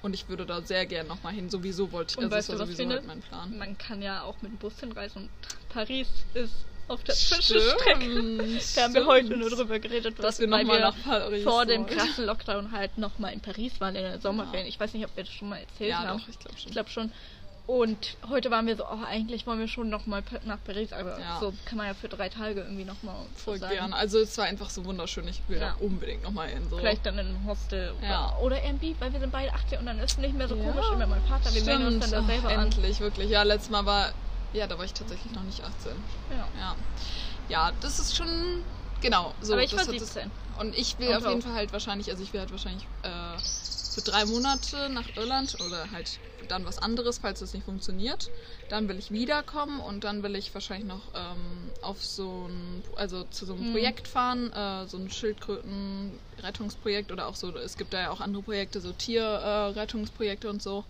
[0.00, 1.50] Und ich würde da sehr gern nochmal hin.
[1.50, 3.58] Sowieso wollte ich, Und also weißt das du, war was sowieso halt mein Plan.
[3.58, 5.30] Man kann ja auch mit dem Bus hinreisen und
[5.68, 6.54] Paris ist
[6.88, 8.60] auf der Zwischenstrecke.
[8.74, 11.66] Da haben wir heute nur drüber geredet, Dass wir weil nochmal wir nach Paris vor
[11.66, 14.66] dem krassen Lockdown halt nochmal in Paris waren in der Sommerferien.
[14.66, 16.18] Ich weiß nicht, ob wir das schon mal erzählt Ja, haben.
[16.20, 16.66] doch, ich glaube schon.
[16.68, 17.12] Ich glaube schon.
[17.66, 21.36] Und heute waren wir so, oh, eigentlich wollen wir schon nochmal nach Paris, aber Ja.
[21.38, 23.70] so kann man ja für drei Tage irgendwie nochmal Voll sein.
[23.72, 23.92] gern.
[23.92, 25.28] Also es war einfach so wunderschön.
[25.28, 25.74] Ich will Ja.
[25.78, 26.66] da unbedingt nochmal hin.
[26.70, 26.78] So.
[26.78, 28.34] Vielleicht dann in einem Hostel Ja.
[28.38, 30.56] oder, oder Airbnb, weil wir sind beide 18 und dann ist es nicht mehr so
[30.56, 30.62] Ja.
[30.62, 31.54] komisch wie mit meinem Vater.
[31.54, 32.64] Wir melden uns dann da selber Ach, an.
[32.64, 33.28] Endlich, wirklich.
[33.28, 34.12] Ja, letztes Mal war...
[34.52, 36.04] Ja, da war ich tatsächlich noch nicht 18.
[36.30, 36.48] Ja.
[36.54, 36.76] Ja.
[37.48, 38.28] Ja, das ist schon...
[39.00, 39.34] Genau.
[39.40, 40.32] So, aber ich das war hat es- 17.
[40.58, 41.44] Und ich will Und auf jeden auch.
[41.44, 43.36] Fall halt wahrscheinlich, also ich will halt wahrscheinlich äh,
[43.92, 48.30] für drei Monate nach Irland oder halt dann was anderes, falls das nicht funktioniert.
[48.68, 53.24] Dann will ich wiederkommen und dann will ich wahrscheinlich noch ähm, auf so ein, also
[53.24, 53.72] zu so einem Mhm.
[53.72, 58.42] Projekt fahren, äh, so ein Schildkröten-Rettungsprojekt oder auch so, es gibt da ja auch andere
[58.42, 60.84] Projekte, so Tierrettungsprojekte äh, und so.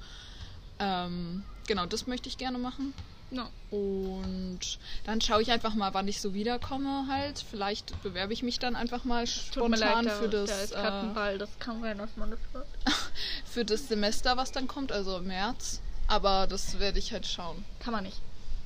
[0.79, 2.93] Ähm, genau, das möchte ich gerne machen.
[3.31, 3.49] Ja.
[3.71, 7.45] Und dann schaue ich einfach mal, wann ich so wiederkomme halt.
[7.51, 11.39] Vielleicht bewerbe ich mich dann einfach mal spontan leid, da, für, das, da äh, Ball,
[11.39, 12.67] das kann sein, dass man das hört.
[13.45, 15.81] für das Semester, was dann kommt, also im März.
[16.09, 17.65] Aber das werde ich halt schauen.
[17.81, 18.21] Kann man nicht.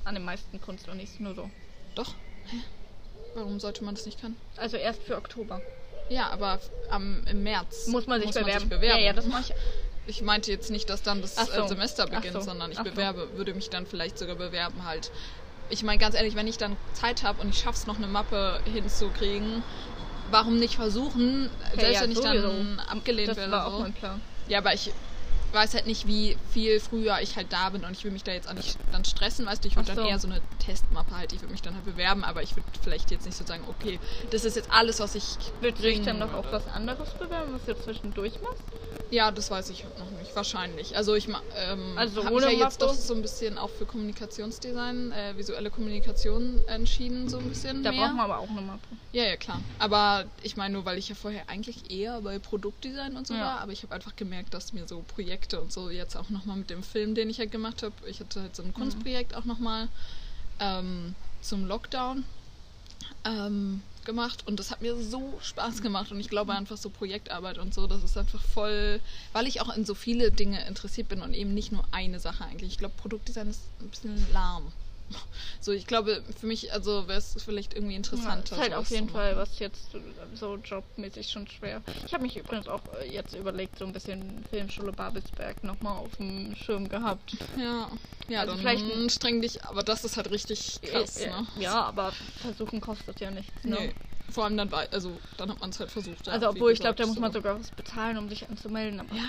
[0.04, 1.50] An den meisten Kunstunis nur so.
[1.96, 2.14] Doch?
[2.46, 2.56] Hä?
[3.34, 4.36] Warum sollte man das nicht können?
[4.56, 5.60] Also erst für Oktober.
[6.08, 6.60] Ja, aber
[6.90, 8.52] am, im März Muss man sich muss bewerben.
[8.52, 9.00] Man sich bewerben.
[9.00, 9.54] Ja, ja, das mache ich.
[10.06, 11.62] Ich meinte jetzt nicht, dass dann das Ach so.
[11.62, 12.40] äh, Semester beginnt, so.
[12.40, 12.90] sondern ich Ach so.
[12.90, 15.10] bewerbe, würde mich dann vielleicht sogar bewerben halt.
[15.70, 18.60] Ich meine ganz ehrlich, wenn ich dann Zeit habe und ich schaff's noch eine Mappe
[18.64, 19.62] hinzukriegen,
[20.30, 23.52] warum nicht versuchen, Hey, selbst ja, wenn ich dann abgelehnt Das werde.
[23.52, 23.76] war so.
[23.76, 24.20] auch mein Plan.
[24.48, 24.90] Ja, aber ich
[25.52, 28.32] weiß halt nicht, wie viel früher ich halt da bin und ich will mich da
[28.32, 30.10] jetzt auch nicht dann stressen, weißt du, ich würde Ach dann so.
[30.10, 33.10] eher so eine Testmappe halt, ich würde mich dann halt bewerben, aber ich würde vielleicht
[33.10, 33.98] jetzt nicht so sagen, okay,
[34.30, 37.52] das ist jetzt alles, was ich Willst du dich dann noch auf was anderes bewerben,
[37.54, 38.62] was du zwischendurch machst?
[39.10, 40.96] Ja, das weiß ich noch nicht, wahrscheinlich.
[40.96, 45.12] Also ich ähm, Also habe mich ja jetzt doch so ein bisschen auch für Kommunikationsdesign,
[45.12, 48.00] äh, visuelle Kommunikation entschieden, so ein bisschen Da mehr.
[48.00, 48.80] braucht man aber auch eine Mappe.
[49.12, 49.60] Ja, ja, klar.
[49.78, 53.40] Aber ich meine nur, weil ich ja vorher eigentlich eher bei Produktdesign und so Ja.
[53.40, 56.56] war, aber ich habe einfach gemerkt, dass mir so Projekte und so jetzt auch nochmal
[56.56, 59.44] mit dem Film, den ich halt gemacht habe, ich hatte halt so ein Kunstprojekt auch
[59.44, 59.88] nochmal
[60.60, 62.24] ähm, zum Lockdown
[63.24, 67.58] ähm, gemacht und das hat mir so Spaß gemacht und ich glaube einfach so Projektarbeit
[67.58, 69.00] und so, das ist einfach voll,
[69.32, 72.44] weil ich auch in so viele Dinge interessiert bin und eben nicht nur eine Sache
[72.44, 72.72] eigentlich.
[72.72, 74.72] Ich glaube, Produktdesign ist ein bisschen lahm.
[75.60, 78.56] So, ich glaube, für mich, also wäre es vielleicht irgendwie Ja, interessanter.
[78.56, 79.08] ist halt auf jeden.
[79.08, 80.00] Fall was jetzt äh,
[80.34, 81.82] so jobmäßig schon schwer.
[82.06, 86.16] Ich habe mich übrigens auch äh, jetzt überlegt, so ein bisschen Filmschule Babelsberg nochmal auf
[86.16, 87.36] dem Schirm gehabt.
[87.56, 87.90] Ja,
[88.28, 91.46] ja Also dann vielleicht- streng dich, aber das ist halt richtig krass, Äh, äh, ne?
[91.60, 93.52] Ja, aber versuchen kostet ja nichts.
[93.64, 93.76] Ne?
[93.78, 93.94] Nee.
[94.30, 96.26] Vor allem dann, also dann hat man es halt versucht.
[96.26, 97.40] ja, Also obwohl ich glaube, da muss man so.
[97.40, 99.00] sogar was bezahlen, um sich anzumelden.
[99.00, 99.24] Aber, Ja,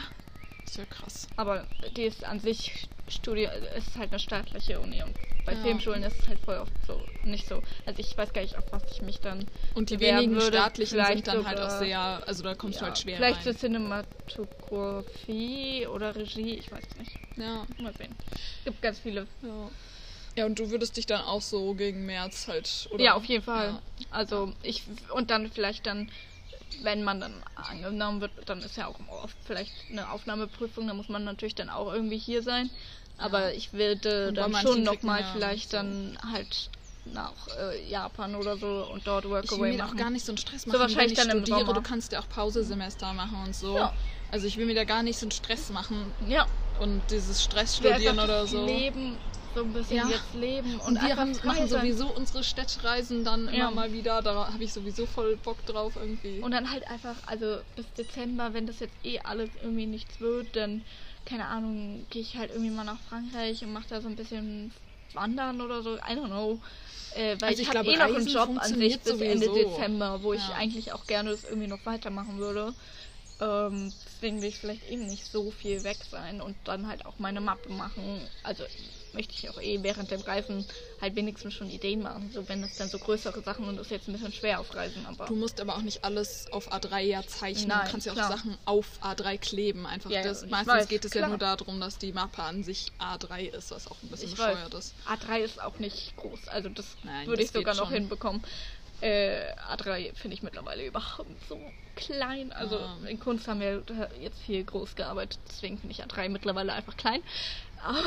[0.66, 1.28] ist ja krass.
[1.36, 5.62] aber die ist an sich Studie, ist halt eine staatliche Uni und bei Ja.
[5.62, 7.64] Filmschulen ist es halt voll oft so nicht so.
[7.86, 10.56] Also ich weiß gar nicht, auf was ich mich dann Und die wenigen würde.
[10.58, 13.18] staatlichen Vielleicht sind dann halt auch sogar- sehr, also da kommst du ja, halt schwer
[13.18, 13.54] Vielleicht rein.
[13.54, 17.18] so Cinematografie oder Regie, ich weiß nicht.
[17.36, 18.18] Ja, Mal sehen.
[18.60, 19.28] Es gibt ganz viele.
[19.42, 19.70] ja.
[20.36, 23.04] Ja, und du würdest dich dann auch so gegen März halt, oder?
[23.04, 23.80] Ja, auf jeden Fall.
[24.00, 24.06] Ja.
[24.10, 24.82] Also ich
[25.14, 26.10] und dann vielleicht dann,
[26.82, 31.10] wenn man dann angenommen wird, dann ist ja auch oft vielleicht eine Aufnahmeprüfung, da muss
[31.10, 32.70] man natürlich dann auch irgendwie hier sein.
[33.18, 33.56] Aber Ja.
[33.58, 36.70] ich würde Und dann schon nochmal ja vielleicht so- dann halt
[37.06, 39.98] nach äh, Japan oder so und dort Ich Workaway will mir auch machen.
[39.98, 41.60] gar nicht so einen Stress So machen, wahrscheinlich wenn ich dann im studiere.
[41.68, 41.74] Sommer.
[41.74, 43.76] Du kannst ja auch Pausesemester machen und so.
[43.76, 43.94] Ja.
[44.32, 46.48] Also ich will mir da gar nicht so einen Stress machen Ja,
[46.80, 48.66] und dieses Stress ich studieren oder so.
[48.66, 49.18] Leben
[49.54, 50.08] so ein bisschen Ja.
[50.10, 53.54] jetzt leben und, Und wir haben, machen sowieso unsere Städtreisen dann Ja.
[53.54, 54.22] immer mal wieder.
[54.22, 56.40] Da habe ich sowieso voll Bock drauf irgendwie.
[56.42, 60.56] Und dann halt einfach, also bis Dezember, wenn das jetzt eh alles irgendwie nichts wird,
[60.56, 60.84] dann,
[61.26, 64.74] keine Ahnung, gehe ich halt irgendwie mal nach Frankreich und mache da so ein bisschen
[65.14, 65.96] Wandern oder so.
[65.98, 66.60] I don't know.
[67.16, 69.54] Äh, weil Also ich, ich habe eh noch einen Job an sich bis Ende sowieso.
[69.54, 70.56] Dezember, wo ich Ja.
[70.56, 72.74] eigentlich auch gerne das irgendwie noch weitermachen würde.
[73.40, 77.20] Ähm, deswegen will ich vielleicht eben nicht so viel weg sein und dann halt auch
[77.20, 78.28] meine Mappe machen.
[78.42, 78.64] Also
[79.14, 80.66] möchte ich auch eh während dem Reisen
[81.02, 82.30] halt wenigstens schon Ideen machen.
[82.34, 85.06] So wenn es dann so größere Sachen sind, ist jetzt ein bisschen schwer auf Reisen,
[85.06, 85.26] aber.
[85.28, 87.68] Du musst aber auch nicht alles auf A3 ja zeichnen.
[87.68, 88.32] Nein, du kannst ja auch klar.
[88.38, 89.86] Sachen auf A3 kleben.
[89.86, 91.30] Einfach Ja, das, ich meistens weiß, geht es ja klar.
[91.30, 94.54] nur darum, dass die Mappe an sich A3 ist, was auch ein bisschen Ich weiß.
[94.56, 94.96] bescheuert ist.
[95.08, 97.94] A3 ist auch nicht groß, also das Nein, würde das ich sogar noch schon.
[97.94, 98.44] hinbekommen.
[99.02, 101.60] Äh, A3 finde ich mittlerweile überhaupt so
[101.96, 102.54] klein.
[102.54, 102.98] Also Ah.
[103.08, 103.84] in Kunst haben wir
[104.22, 107.22] jetzt viel groß gearbeitet, deswegen finde ich A3 mittlerweile einfach klein.
[107.84, 108.00] Aber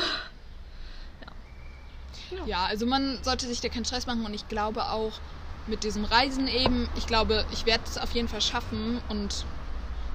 [2.45, 5.21] Ja, also man sollte sich da keinen Stress machen und ich glaube auch
[5.65, 9.45] mit diesem Reisen eben, ich glaube, ich werde es auf jeden Fall schaffen und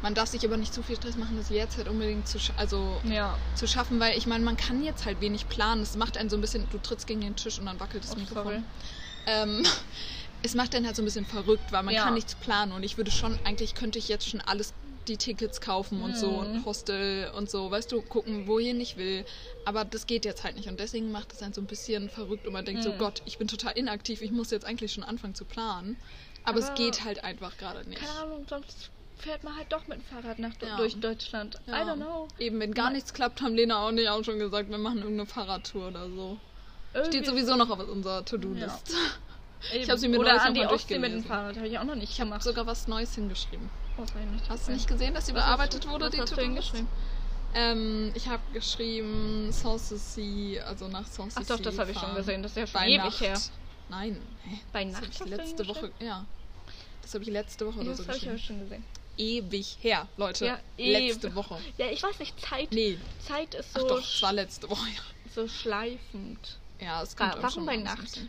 [0.01, 2.53] man darf sich aber nicht zu viel Stress machen, das jetzt halt unbedingt zu, sch-
[2.57, 5.83] also ja, zu schaffen, weil ich meine, man kann jetzt halt wenig planen.
[5.83, 8.16] Es macht einen so ein bisschen, du trittst gegen den Tisch und dann wackelt das
[8.16, 8.64] oh, Mikrofon.
[9.27, 9.64] Ähm,
[10.42, 12.03] es macht dann halt so ein bisschen verrückt, weil man Ja.
[12.05, 14.72] kann nichts planen und ich würde schon, eigentlich könnte ich jetzt schon alles
[15.08, 16.36] die Tickets kaufen und so Mhm.
[16.38, 19.24] und Hostel und so, weißt du, gucken, wohin ich will.
[19.64, 22.46] Aber das geht jetzt halt nicht und deswegen macht es einen so ein bisschen verrückt
[22.46, 22.98] und man denkt so, Mhm.
[22.98, 25.96] Gott, ich bin total inaktiv, ich muss jetzt eigentlich schon anfangen zu planen.
[26.44, 28.00] Aber, es Aber- geht halt einfach gerade nicht.
[28.00, 30.76] Keine Ahnung, sonst fährt man halt doch mit dem Fahrrad nach, Ja.
[30.76, 31.56] durch Deutschland.
[31.68, 31.82] I Ja.
[31.84, 32.28] don't know.
[32.38, 35.26] Eben, wenn gar nichts klappt, haben Lena und ich auch schon gesagt, wir machen irgendeine
[35.26, 36.38] Fahrradtour oder so.
[36.90, 38.90] Steht Irgendwie- sowieso noch auf unserer To-Do-List.
[38.90, 38.98] Eben.
[39.74, 41.22] Ich habe sie mir Oder neulich an die Ostsee mit dem.
[41.22, 42.42] Fahrrad, habe ich auch noch nicht Ich habe gemacht.
[42.42, 43.70] sogar was Neues hingeschrieben.
[44.32, 46.88] Nicht Hast du nicht gesehen, dass sie Was bearbeitet wurde, die hast du hingeschrieben?
[47.54, 52.42] Ähm, ich habe geschrieben Sanssouci, also nach Sanssouci Ach doch, das habe ich schon gesehen.
[52.42, 53.20] Das ist ja schon Bei ewig Nacht.
[53.20, 53.40] her.
[53.90, 54.58] Nein, hä?
[54.72, 56.24] Bei Das Nacht habe ich letzte Woche, ja.
[57.02, 58.58] Das habe ich letzte Woche Ja, oder das so habe ich aber geschrieben.
[58.60, 58.84] schon gesehen.
[59.18, 60.46] Ewig her, Leute.
[60.46, 61.34] Ja, letzte ewig.
[61.36, 61.58] Woche.
[61.76, 64.88] Ja, ich weiß nicht, Zeit, Nee, Zeit ist ach so, doch, es war letzte Woche,
[64.88, 65.02] ja.
[65.34, 66.58] so schleifend.
[66.80, 68.20] Ja, es kommt Ah, auch warum schon bei das Nacht?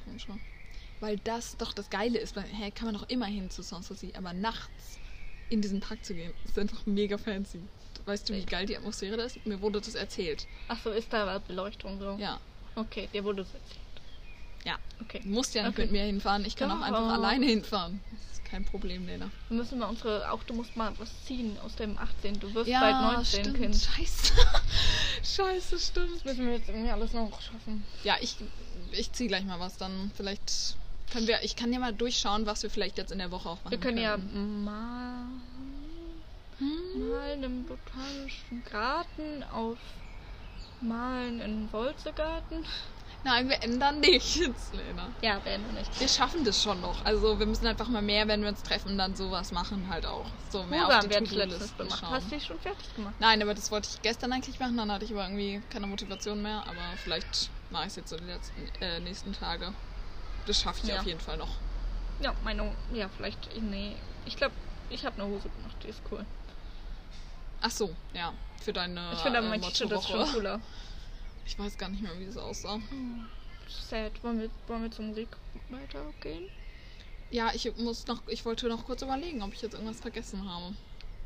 [1.00, 4.14] Weil das doch das Geile ist, weil, hä, kann man doch immer hin zu Sanssouci,
[4.18, 5.00] aber nachts
[5.50, 7.60] in diesen Park zu gehen, ist einfach mega fancy.
[8.06, 9.46] Weißt du, wie geil die Atmosphäre da ist?
[9.46, 10.46] Mir wurde das erzählt.
[10.68, 12.18] Ach so, ist da Beleuchtung so?
[12.20, 12.40] Ja,
[12.76, 13.80] Okay, dir wurde es erzählt.
[14.66, 14.76] ja.
[15.02, 15.20] Okay.
[15.24, 15.84] Du musst ja nicht Okay.
[15.84, 17.14] mit mir hinfahren, ich kann auch einfach Doch.
[17.14, 18.00] alleine hinfahren.
[18.12, 19.30] Das ist kein Problem, Lena.
[19.50, 22.40] Wir müssen mal unsere, auch du musst mal was ziehen aus dem 18.
[22.40, 23.58] Du wirst bald 19, stimmt.
[23.58, 23.76] Kind.
[23.76, 24.34] Scheiße.
[25.24, 26.16] Scheiße, stimmt.
[26.16, 27.84] Das müssen wir jetzt irgendwie alles noch schaffen.
[28.04, 28.36] Ja, ich,
[28.92, 30.76] ich zieh gleich mal was, dann vielleicht
[31.14, 33.58] können wir, ich kann ja mal durchschauen, was wir vielleicht jetzt in der Woche auch
[33.64, 34.64] machen Wir können ja könnten.
[34.64, 35.26] mal.
[36.58, 37.10] Hm.
[37.10, 39.78] Malen im botanischen Garten auf
[40.82, 42.66] Malen in Wolzegarten.
[43.24, 45.08] Nein, wir ändern nichts, Lena.
[45.22, 46.00] Ja, wir nicht.
[46.00, 47.06] Wir schaffen das schon noch.
[47.06, 50.26] Also wir müssen einfach mal mehr, wenn wir uns treffen, dann sowas machen halt auch.
[50.50, 51.10] So mehr Huga auf die
[51.78, 52.00] gemacht.
[52.02, 52.12] schauen.
[52.12, 53.14] Hast du die schon fertig gemacht?
[53.20, 56.42] Nein, aber das wollte ich gestern eigentlich machen, dann hatte ich aber irgendwie keine Motivation
[56.42, 56.64] mehr.
[56.64, 59.74] Aber vielleicht mache ich es jetzt so die letzten, äh, nächsten Tage.
[60.46, 61.00] Das schaffe ich Ja.
[61.00, 61.56] auf jeden Fall noch.
[62.20, 62.72] Ja, meine.
[62.94, 63.50] Ja, vielleicht.
[63.62, 63.96] Nee.
[64.26, 64.54] Ich glaube,
[64.90, 65.76] ich habe eine Hose gemacht.
[65.84, 66.26] Die ist cool.
[67.62, 68.34] Ach so, ja.
[68.62, 70.60] Für deine Ich finde äh, manche das schon cooler.
[71.46, 72.80] Ich weiß gar nicht mehr, wie es aussah.
[73.68, 74.24] Sad.
[74.24, 75.30] Wollen wir, wollen wir zur Musik
[75.70, 76.50] weitergehen?
[77.32, 80.74] Ja, ich muss noch, ich wollte noch kurz überlegen, ob ich jetzt irgendwas vergessen habe.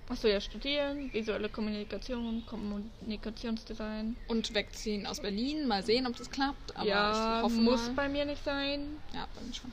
[0.09, 4.15] Achso, ja, studieren, visuelle Kommunikation, Kommunikationsdesign.
[4.27, 5.67] Und wegziehen aus Berlin.
[5.67, 6.75] Mal sehen, ob das klappt.
[6.77, 7.93] Aber ja, ich hoffe muss mal.
[7.95, 8.87] bei mir nicht sein.
[9.13, 9.71] Ja, bei mir schon.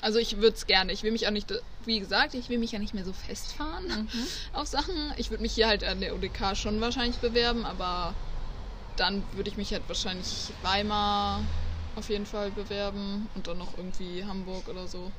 [0.00, 0.92] Also ich würde es gerne.
[0.92, 1.52] Ich will mich auch nicht,
[1.84, 4.26] wie gesagt, ich will mich ja nicht mehr so festfahren Mhm.
[4.54, 5.12] auf Sachen.
[5.18, 8.12] Ich würde mich hier halt an der UDK schon wahrscheinlich bewerben, aber
[8.96, 11.42] dann würde ich mich halt wahrscheinlich Weimar
[11.94, 15.12] auf jeden Fall bewerben und dann noch irgendwie Hamburg oder so.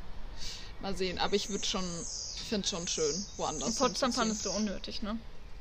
[0.81, 1.19] Mal sehen.
[1.19, 1.85] Aber ich würde schon,
[2.47, 3.75] finde es schon schön, woanders.
[3.75, 4.13] Potsdam hinzuziehen.
[4.13, 5.17] fandest du unnötig, ne?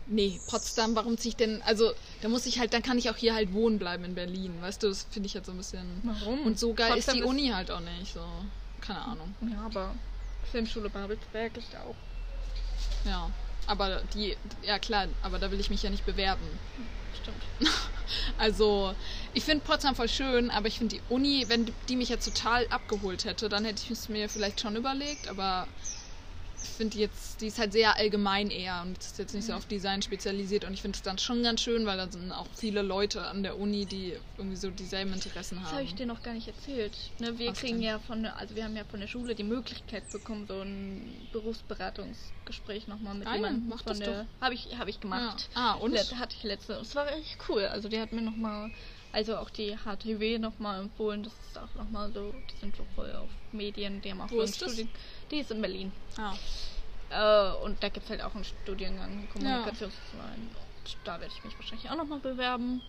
[0.09, 1.63] Nee, Potsdam, warum ziehe ich denn?
[1.63, 4.55] Also, da muss ich halt, dann kann ich auch hier halt wohnen bleiben in Berlin.
[4.61, 6.01] Weißt du, das finde ich halt so ein bisschen.
[6.05, 6.47] Warum?
[6.47, 8.15] Und so geil ist Potsdam die Uni halt auch nicht.
[8.15, 8.21] So,
[8.81, 9.35] keine Ahnung.
[9.53, 9.95] Ja, aber
[10.53, 11.97] Filmschule Babelsberg ist ja auch.
[13.05, 13.31] Ja.
[13.67, 16.47] Aber die, ja klar, aber da will ich mich ja nicht bewerben.
[17.21, 17.73] Stimmt.
[18.39, 18.95] Also,
[19.35, 22.65] ich finde Potsdam voll schön, aber ich finde die Uni, wenn die mich jetzt total
[22.69, 25.67] abgeholt hätte, dann hätte ich es mir vielleicht schon überlegt, aber
[26.69, 29.53] ich finde die jetzt, die ist halt sehr allgemein eher und ist jetzt nicht so
[29.55, 32.49] auf Design spezialisiert und ich finde es dann schon ganz schön, weil da sind auch
[32.55, 35.73] viele Leute an der Uni, die irgendwie so dieselben Interessen Das haben.
[35.75, 36.97] habe ich dir noch gar nicht erzählt.
[37.19, 37.87] Ne, wir Was kriegen denn?
[37.87, 42.87] ja von also wir haben ja von der Schule die Möglichkeit bekommen, so ein Berufsberatungsgespräch
[42.89, 44.27] nochmal mit Ah ja, jemandem mach von das der.
[44.41, 45.49] Habe ich, habe ich gemacht.
[45.55, 45.73] Ja.
[45.73, 45.95] Ah, und?
[45.95, 46.75] Das hatte ich letzte.
[46.75, 47.65] Es war echt cool.
[47.67, 48.71] Also die hat mir nochmal,
[49.13, 51.23] also auch die HTW nochmal empfohlen.
[51.23, 54.37] Das ist auch nochmal so, die sind so voll auf Medien, die haben auch Wo
[54.37, 54.77] so ist das?
[55.31, 55.93] Die ist in Berlin.
[56.19, 56.35] Ah,
[57.09, 60.51] Äh, und da gibt es halt auch einen Studiengang Kommunikationsdesign.
[60.57, 62.81] Und da werde ich mich wahrscheinlich auch nochmal bewerben.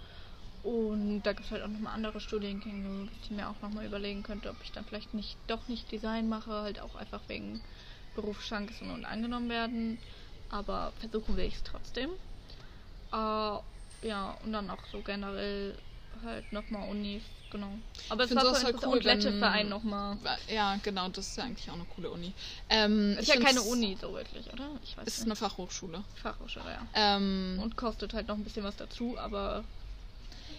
[0.63, 4.23] Und da gibt es halt auch nochmal andere Studiengänge, die ich mir auch nochmal überlegen
[4.23, 7.62] könnte, ob ich dann vielleicht nicht doch nicht Design mache, halt auch einfach wegen
[8.15, 10.00] Berufschancen und angenommen werden.
[10.50, 12.10] Aber versuchen will ich es trotzdem.
[13.12, 13.58] Äh,
[14.08, 15.76] ja, und dann auch so generell
[16.23, 17.71] halt nochmal Unis, genau.
[18.10, 18.80] Aber es war voll interessant.
[18.80, 20.17] voll cool, und wenn- nochmal.
[20.49, 22.34] ja, genau, das ist ja eigentlich auch eine coole Uni.
[22.69, 24.69] Ähm, Ist ich ja keine Uni so wirklich, oder?
[24.84, 25.25] Ich weiß Ist nicht.
[25.27, 26.03] eine Fachhochschule.
[26.21, 26.88] Fachhochschule, ja.
[26.93, 29.63] Ähm, Und kostet halt noch ein bisschen was dazu, aber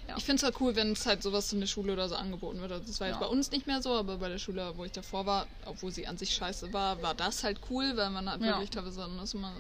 [0.08, 0.16] ja.
[0.16, 2.60] Ich finde es halt cool, wenn es halt sowas in der Schule oder so angeboten
[2.62, 2.72] wird.
[2.72, 3.26] Also das war jetzt Ja.
[3.26, 6.06] bei uns nicht mehr so, aber bei der Schule, wo ich davor war, obwohl sie
[6.06, 8.52] an sich scheiße war, war das halt cool, weil man halt Ja.
[8.52, 9.52] wirklich teilweise dann ist man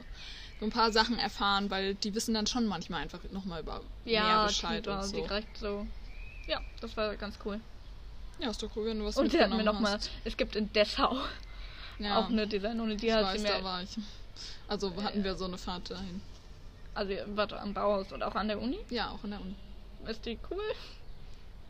[0.60, 4.14] so ein paar Sachen erfahren, weil die wissen dann schon manchmal einfach nochmal über mehr
[4.14, 5.16] ja, Bescheid die war und so.
[5.16, 5.86] direkt so.
[6.46, 7.60] Ja, das war ganz cool.
[8.40, 10.72] Ja, ist doch cool, wenn du was Und sie hat mir nochmal, es gibt in
[10.72, 11.16] Dessau
[11.98, 13.90] ja, auch eine Design-Uni, die ich hat sie mir, da war ich.
[14.68, 16.20] Also hatten wir so eine Fahrt dahin.
[16.94, 18.78] also warte, am Bauhaus und auch an der Uni.
[18.90, 19.54] Ja, auch in der Uni.
[20.06, 20.58] Ist die cool?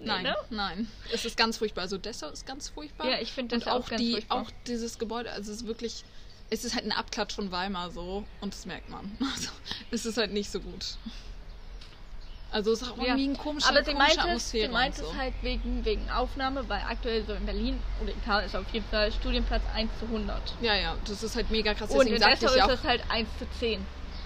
[0.01, 0.37] Nee, Nein, ne?
[0.51, 0.89] nein.
[1.13, 1.83] Es ist ganz furchtbar.
[1.83, 3.09] Also Dessau ist ganz furchtbar.
[3.09, 4.43] Ja, ich finde das auch, auch ganz die, furchtbar.
[4.43, 6.05] auch dieses Gebäude, also es ist wirklich,
[6.51, 9.17] es ist halt ein Abklatsch von Weimar so und das merkt man.
[9.35, 9.51] Also,
[9.91, 10.97] es ist halt nicht so gut.
[12.51, 13.09] Also es ist auch Ja.
[13.09, 14.67] irgendwie ein komischer, Aber sie meinte, es, Atmosphäre.
[14.69, 15.13] sie meinte und so.
[15.13, 18.65] es halt wegen, wegen Aufnahme, weil aktuell so in Berlin, oder in Karl ist auf
[18.73, 20.55] jeden Fall Studienplatz 1 zu 100.
[20.63, 21.91] Ja, ja, das ist halt mega krass.
[21.91, 23.85] Und in Dessau ist es halt 1 zu 10.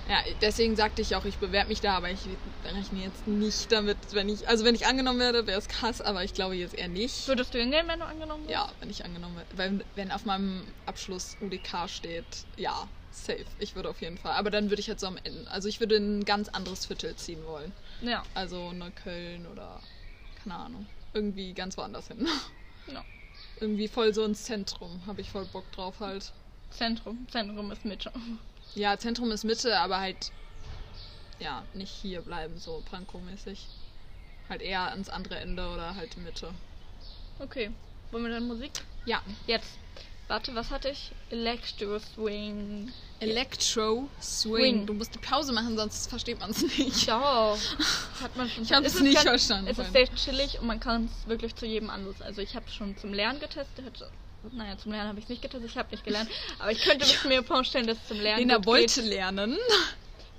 [0.08, 2.20] ja, deswegen sagte ich auch, ich bewerbe mich da, aber ich
[2.64, 6.24] rechne jetzt nicht damit, wenn ich, also wenn ich angenommen werde, wäre es krass, aber
[6.24, 7.28] ich glaube jetzt eher nicht.
[7.28, 8.52] Würdest du hingehen, wenn du angenommen wirst?
[8.52, 9.58] Ja, wenn ich angenommen werde.
[9.58, 12.24] Weil, wenn auf meinem Abschluss UDK steht,
[12.56, 13.44] ja, safe.
[13.58, 14.32] Ich würde auf jeden Fall.
[14.32, 16.86] Aber dann würde ich halt so am Ende, also ich würde in ein ganz anderes
[16.86, 17.72] Viertel ziehen wollen.
[18.00, 18.24] Ja.
[18.34, 19.80] Also Neukölln oder,
[20.42, 22.26] keine Ahnung, irgendwie ganz woanders hin.
[22.92, 23.04] ja.
[23.60, 26.32] irgendwie voll so ins Zentrum, habe ich voll Bock drauf halt.
[26.70, 27.26] Zentrum.
[27.30, 28.10] Zentrum ist Mitte.
[28.74, 30.32] Ja, Zentrum ist Mitte, aber halt,
[31.38, 33.58] ja, nicht hier bleiben, so Pankow-mäßig.
[34.48, 36.52] Halt eher ans andere Ende oder halt Mitte.
[37.38, 37.70] Okay.
[38.10, 38.72] Wollen wir dann Musik?
[39.06, 39.78] Ja, Jetzt.
[40.28, 41.10] Warte, was hatte ich?
[41.30, 42.90] Electro Swing.
[43.20, 44.54] Electro Swing.
[44.56, 44.86] Swing.
[44.86, 47.06] Du musst die Pause machen, sonst versteht man es nicht.
[47.08, 47.58] Doch.
[48.22, 50.80] Hat man schon Ich hab's Es nicht ganz- verstanden Es ist sehr chillig und man
[50.80, 52.22] kann es wirklich zu jedem Anlass.
[52.22, 54.04] Also ich habe schon zum Lernen getestet.
[54.50, 56.30] Naja, zum Lernen habe ich nicht getestet, ich habe nicht gelernt.
[56.58, 59.10] Aber ich könnte mir vorstellen, dass es zum Lernen Lena wollte geht.
[59.10, 59.56] lernen.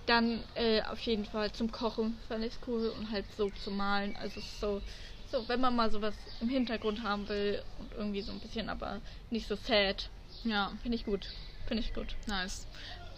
[0.05, 4.15] Dann äh, auf jeden Fall zum Kochen fand ich cool und halt so zum Malen.
[4.17, 4.81] Also es so,
[5.31, 9.01] so, wenn man mal sowas im Hintergrund haben will und irgendwie so ein bisschen, aber
[9.29, 10.09] nicht so sad.
[10.43, 11.33] Ja, Finde ich gut.
[11.67, 12.17] Finde ich gut.
[12.27, 12.67] nice.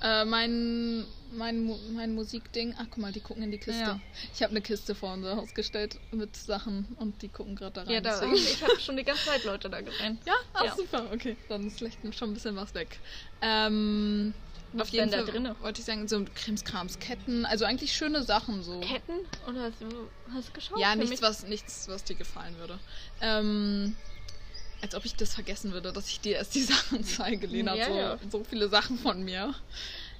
[0.05, 2.75] Äh, mein, mein, mein Musikding.
[2.77, 3.81] Ach, guck mal, die gucken in die Kiste.
[3.81, 3.99] Ja.
[4.33, 7.81] Ich habe eine Kiste vor unser Haus gestellt mit Sachen und die gucken gerade da
[7.83, 7.91] rein.
[7.93, 10.19] Ja, da, deswegen- ich habe schon die ganze Zeit Leute da gesehen.
[10.25, 10.75] Ja, ach, Ja.
[10.75, 11.35] super, okay.
[11.47, 12.99] Dann ist vielleicht schon ein bisschen was weg.
[13.41, 14.35] Ähm,
[14.73, 15.55] Was auf jeden denn da Fall drinne?
[15.61, 18.81] wollte ich sagen, so Krimskrams, Ketten, also eigentlich schöne Sachen so.
[18.81, 19.13] Ketten?
[19.49, 20.79] Oder hast du, hast du geschaut?
[20.79, 22.79] Ja, nichts mich- was, nichts, was dir gefallen würde.
[23.21, 23.95] Ähm,
[24.85, 27.75] als ob ich das vergessen würde, dass ich dir erst die Sachen zeige, Lena.
[27.75, 28.17] Ja, so, ja.
[28.31, 29.53] so viele Sachen von mir.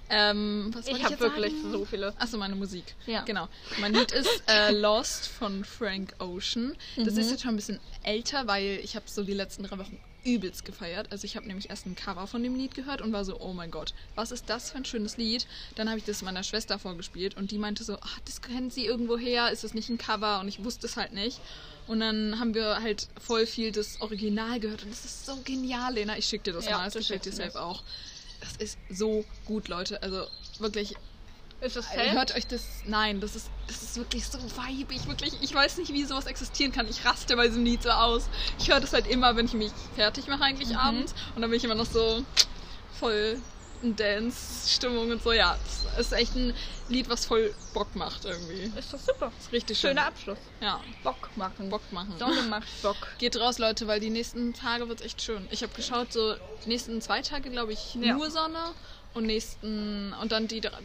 [0.10, 1.72] Ähm, was Ich habe wirklich sagen?
[1.72, 2.14] so viele.
[2.20, 2.84] Achso, meine Musik.
[3.08, 3.22] Ja.
[3.24, 3.48] Genau.
[3.80, 6.76] Mein Lied ist äh, Lost von Frank Ocean.
[6.96, 7.20] Das Mhm.
[7.22, 10.66] ist jetzt schon ein bisschen älter, weil ich habe so die letzten drei Wochen übelst
[10.66, 11.12] gefeiert.
[11.12, 13.54] Also ich habe nämlich erst ein Cover von dem Lied gehört und war so, oh
[13.54, 15.48] mein Gott, was ist das für ein schönes Lied?
[15.76, 18.86] Dann habe ich das meiner Schwester vorgespielt und die meinte so, ach, das kennt sie
[18.86, 20.40] irgendwo her, ist das nicht ein Cover?
[20.40, 21.40] Und ich wusste es halt nicht.
[21.88, 25.94] Und dann haben wir halt voll viel das Original gehört und das ist so genial,
[25.94, 26.18] Lena.
[26.18, 27.84] Ich schicke dir das Ja, mal, du gefällt dir safe auch.
[28.40, 30.02] Das ist so gut, Leute.
[30.02, 30.26] Also
[30.60, 30.96] wirklich,
[31.62, 32.12] Ist es äh, sad?
[32.14, 32.62] Hört euch das.
[32.86, 35.08] Nein, das ist, das ist wirklich so weibig.
[35.08, 36.88] Wirklich, ich weiß nicht, wie sowas existieren kann.
[36.88, 38.30] Ich raste bei diesem Lied so aus.
[38.60, 40.76] Ich höre das halt immer, wenn ich mich fertig mache, eigentlich Mhm.
[40.78, 41.14] abends.
[41.36, 42.24] Und dann bin ich immer noch so
[43.00, 43.40] voll
[43.82, 45.32] in Dance-Stimmung und so.
[45.32, 45.58] Ja,
[45.98, 46.54] es ist echt ein
[46.90, 48.72] Lied, was voll Bock macht irgendwie.
[48.78, 49.32] Ist das super.
[49.40, 49.92] Ist richtig schön.
[49.92, 50.38] Schöner Abschluss.
[50.62, 51.70] Ja, Bock machen.
[51.70, 52.14] Bock machen.
[52.20, 52.96] Sonne macht Bock.
[53.18, 55.48] Geht raus, Leute, weil die nächsten Tage wird es echt schön.
[55.52, 58.14] Ich habe geschaut, so die nächsten zwei Tage, glaube ich, Ja.
[58.14, 58.60] nur Sonne
[59.14, 60.80] und nächsten und dann die dar-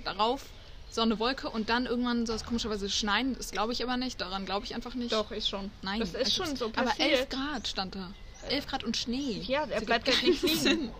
[0.91, 3.37] darauf Sonne, Wolke und dann irgendwann soll es komischerweise schneien.
[3.37, 4.21] Das glaube ich aber nicht.
[4.21, 5.13] Daran glaube ich einfach nicht.
[5.13, 5.71] Doch, ich schon.
[5.83, 6.01] Nein.
[6.01, 7.11] Das ist als schon so Aber passiert.
[7.11, 8.13] 11 Grad stand da.
[8.49, 9.43] 11 Grad und Schnee.
[9.47, 10.61] Ja, er Das bleibt halt nicht keinen liegen.
[10.61, 10.91] Sinn.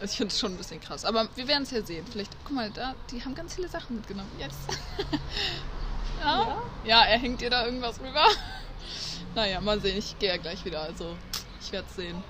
[0.00, 1.04] Also ich finde es schon ein bisschen krass.
[1.04, 2.06] Aber wir werden es ja sehen.
[2.10, 4.30] Vielleicht, guck mal, da, die haben ganz viele Sachen mitgenommen.
[4.38, 4.58] Jetzt.
[6.20, 6.62] ja?
[6.84, 8.24] ja, er hängt ihr da irgendwas rüber.
[9.34, 9.98] Naja, mal sehen.
[9.98, 10.80] Ich gehe ja gleich wieder.
[10.80, 11.14] Also,
[11.60, 12.24] ich werde es sehen.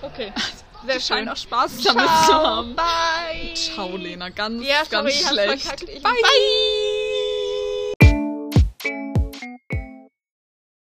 [0.00, 0.32] Okay.
[0.86, 1.28] Sehr scheinen schön.
[1.28, 2.46] auch Spaß damit zu Ciao.
[2.46, 2.76] haben.
[2.76, 3.54] Bye.
[3.54, 4.28] Ciao, Lena.
[4.30, 5.86] Ganz, Ja, sorry, ganz schlecht.
[5.86, 6.00] Bye.
[6.02, 7.37] Bye.